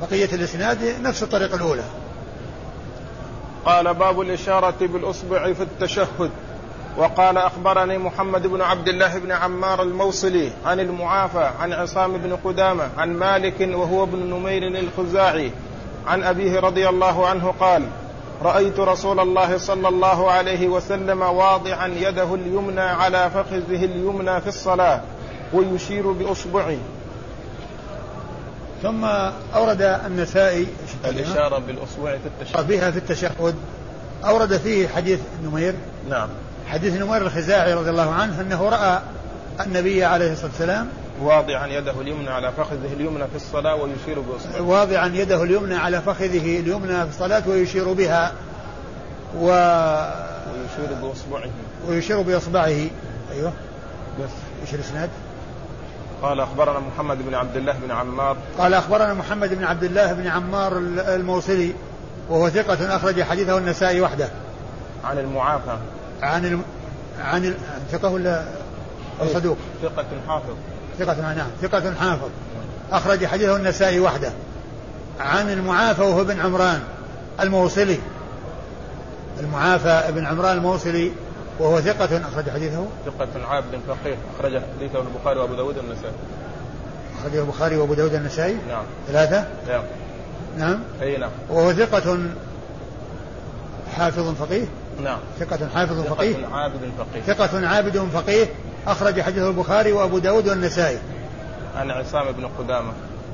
بقية 0.00 0.28
الإسناد 0.32 1.02
نفس 1.02 1.22
الطريق 1.22 1.54
الأولى. 1.54 1.82
قال 3.64 3.94
باب 3.94 4.20
الإشارة 4.20 4.74
بالأصبع 4.80 5.52
في 5.52 5.62
التشهد. 5.62 6.30
وقال 6.96 7.38
أخبرني 7.38 7.98
محمد 7.98 8.46
بن 8.46 8.60
عبد 8.60 8.88
الله 8.88 9.18
بن 9.18 9.32
عمار 9.32 9.82
الموصلي 9.82 10.50
عن 10.66 10.80
المعافى 10.80 11.50
عن 11.60 11.72
عصام 11.72 12.18
بن 12.18 12.36
قدامة 12.44 12.88
عن 12.98 13.16
مالك 13.16 13.60
وهو 13.60 14.04
ابن 14.04 14.18
نمير 14.18 14.62
الخزاعي. 14.62 15.52
عن 16.06 16.22
أبيه 16.22 16.60
رضي 16.60 16.88
الله 16.88 17.28
عنه 17.28 17.54
قال 17.60 17.82
رأيت 18.42 18.80
رسول 18.80 19.20
الله 19.20 19.58
صلى 19.58 19.88
الله 19.88 20.30
عليه 20.30 20.68
وسلم 20.68 21.22
واضعا 21.22 21.86
يده 21.86 22.34
اليمنى 22.34 22.80
على 22.80 23.30
فخذه 23.30 23.84
اليمنى 23.84 24.40
في 24.40 24.46
الصلاة 24.46 25.00
ويشير 25.52 26.12
بأصبعه. 26.12 26.76
ثم 28.82 29.04
أورد 29.54 29.82
النسائي 29.82 30.66
الإشارة 31.04 31.58
بالأصبع 31.58 32.16
في 32.16 32.26
التشهد. 32.26 32.66
بها 32.66 32.90
في 32.90 32.98
التشهد. 32.98 33.54
أورد 34.24 34.56
فيه 34.56 34.88
حديث 34.88 35.20
نمير. 35.44 35.74
نعم. 36.10 36.28
حديث 36.66 36.94
نمير 36.94 37.22
الخزاعي 37.22 37.74
رضي 37.74 37.90
الله 37.90 38.12
عنه 38.12 38.40
أنه 38.40 38.68
رأى 38.68 39.00
النبي 39.66 40.04
عليه 40.04 40.32
الصلاة 40.32 40.50
والسلام 40.50 40.88
واضعا 41.20 41.66
يده 41.66 42.00
اليمنى 42.00 42.30
على 42.30 42.52
فخذه 42.52 42.92
اليمنى 42.92 43.26
في 43.26 43.36
الصلاة 43.36 43.74
ويشير 43.74 44.20
بإصبعه. 44.20 44.62
واضعا 44.62 45.06
يده 45.06 45.42
اليمنى 45.42 45.76
على 45.76 46.02
فخذه 46.02 46.60
اليمنى 46.60 47.04
في 47.04 47.08
الصلاة 47.08 47.48
ويشير 47.48 47.92
بها 47.92 48.32
و 49.36 49.46
ويشير 50.52 50.94
بإصبعه. 51.02 51.50
ويشير 51.88 52.22
بإصبعه. 52.22 52.64
أيوه. 53.32 53.52
بس. 54.20 54.30
إيش 54.62 54.74
الإسناد؟ 54.74 55.10
قال 56.22 56.40
أخبرنا 56.40 56.78
محمد 56.78 57.26
بن 57.26 57.34
عبد 57.34 57.56
الله 57.56 57.72
بن 57.72 57.90
عمار. 57.90 58.36
قال 58.58 58.74
أخبرنا 58.74 59.14
محمد 59.14 59.54
بن 59.54 59.64
عبد 59.64 59.84
الله 59.84 60.12
بن 60.12 60.26
عمار 60.26 60.78
الموصلي 60.98 61.74
وهو 62.28 62.48
ثقة 62.50 62.96
أخرج 62.96 63.22
حديثه 63.22 63.58
النسائي 63.58 64.00
وحده. 64.00 64.28
عن 65.04 65.18
المعافى. 65.18 65.76
عن 66.22 66.44
الم... 66.44 66.62
عن 67.20 67.44
ال... 67.44 67.54
ثقة 67.92 68.08
ولا 68.08 68.44
أو 69.20 69.26
صدوق؟ 69.26 69.56
ثقة 69.82 70.06
حافظ. 70.28 70.54
ثقة 70.98 71.34
نعم 71.34 71.50
ثقة 71.62 71.94
حافظ. 71.94 72.28
أخرج 72.92 73.26
حديثه 73.26 73.56
النسائي 73.56 74.00
وحده. 74.00 74.32
عن 75.20 75.50
المعافى 75.50 76.02
وهو 76.02 76.24
بن 76.24 76.40
عمران 76.40 76.80
الموصلي. 77.40 77.98
المعافى 79.40 80.12
بن 80.12 80.26
عمران 80.26 80.56
الموصلي 80.56 81.12
وهو 81.58 81.80
ثقة 81.80 82.20
أخرج 82.28 82.50
حديثه. 82.50 82.86
ثقة 83.06 83.46
عابد 83.46 83.80
فقيه 83.88 84.16
أخرج 84.38 84.62
حديثه 84.76 85.00
البخاري 85.00 85.40
وأبو 85.40 85.54
داود 85.54 85.76
والنسائي. 85.78 86.12
أخرجه 87.20 87.40
البخاري 87.40 87.76
وأبو 87.76 87.94
داود 87.94 88.14
والنسائي؟ 88.14 88.56
نعم. 88.68 88.84
ثلاثة؟ 89.08 89.44
نعم. 89.68 89.82
نعم. 90.58 90.80
أي 91.02 91.16
نعم. 91.16 91.30
وهو 91.48 91.72
ثقة 91.72 92.18
حافظ 93.96 94.34
فقيه؟ 94.34 94.64
نعم. 95.04 95.18
ثقة 95.40 95.68
حافظ 95.74 96.00
فقيه؟ 96.00 96.32
ثقة 96.32 96.54
عابد 96.54 96.90
فقيه. 96.98 97.34
ثقة 97.34 97.68
عابد 97.68 98.08
فقيه؟ 98.12 98.46
أخرج 98.86 99.20
حديثه 99.20 99.48
البخاري 99.48 99.92
وأبو 99.92 100.18
داود 100.18 100.48
والنسائي. 100.48 100.98
عن 101.76 101.90
عصام 101.90 102.32
بن 102.32 102.48
قدامة. 102.58 102.92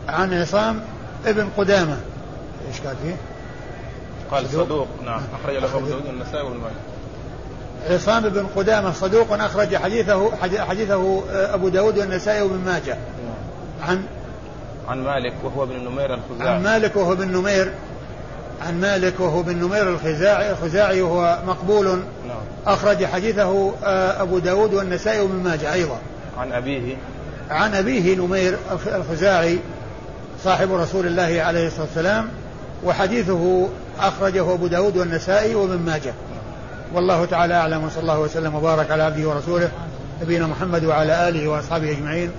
عن 0.08 0.34
عصام 0.34 0.80
ابن 1.26 1.48
قدامة. 1.56 1.96
إيش 2.68 2.80
قال 2.80 2.96
فيه؟ 3.02 3.16
قال 4.30 4.48
صدوق, 4.48 4.64
صدوق. 4.64 4.88
نعم. 5.04 5.22
أخرج 5.42 5.56
له 5.56 5.76
أبو 5.76 5.86
داود 5.86 6.06
والنسائي 6.06 6.42
وابن 6.42 6.56
ماجه 6.56 6.94
عصام 7.90 8.28
بن 8.28 8.46
قدامة 8.56 8.92
صدوق 8.92 9.32
أخرج 9.32 9.76
حديثه 9.76 10.36
حديثه 10.58 11.22
آه، 11.30 11.54
أبو 11.54 11.68
داود 11.68 11.98
والنسائي 11.98 12.42
وابن 12.42 12.58
ماجه. 12.64 12.96
عن؟ 13.82 14.02
عن 14.88 15.04
مالك 15.04 15.34
وهو 15.44 15.66
بن 15.66 15.84
نمير 15.84 16.14
الخزاعي. 16.14 16.54
عن 16.54 16.62
مالك 16.62 16.96
وهو 16.96 17.14
بن 17.14 17.28
نمير. 17.28 17.72
عن 18.62 18.80
مالك 18.80 19.20
وهو 19.20 19.42
بن 19.42 19.56
نمير 19.56 19.88
الخزاعي 19.88 20.50
الخزاعي 20.50 21.02
وهو 21.02 21.38
مقبول. 21.46 21.86
نعم. 21.86 22.36
أخرج 22.66 23.04
حديثه 23.04 23.72
آه، 23.84 24.22
أبو 24.22 24.38
داود 24.38 24.74
والنسائي 24.74 25.20
وابن 25.20 25.34
ماجه 25.34 25.72
أيضا. 25.72 25.98
عن 26.38 26.52
أبيه. 26.52 26.96
عن 27.50 27.74
أبيه 27.74 28.16
نمير 28.16 28.58
الخزاعي 28.86 29.58
صاحب 30.44 30.72
رسول 30.72 31.06
الله 31.06 31.42
عليه 31.42 31.66
الصلاة 31.66 31.86
والسلام 31.86 32.28
وحديثه 32.84 33.68
أخرجه 34.00 34.54
أبو 34.54 34.66
داود 34.66 34.96
والنسائي 34.96 35.54
وابن 35.54 35.78
ماجه. 35.78 36.12
والله 36.94 37.24
تعالى 37.24 37.54
أعلم 37.54 37.84
وصلى 37.84 38.02
الله 38.02 38.20
وسلم 38.20 38.54
وبارك 38.54 38.90
على 38.90 39.02
عبده 39.02 39.28
ورسوله 39.28 39.68
نبينا 40.22 40.46
محمد 40.46 40.84
وعلى 40.84 41.28
آله 41.28 41.48
وأصحابه 41.48 41.90
أجمعين. 41.90 42.30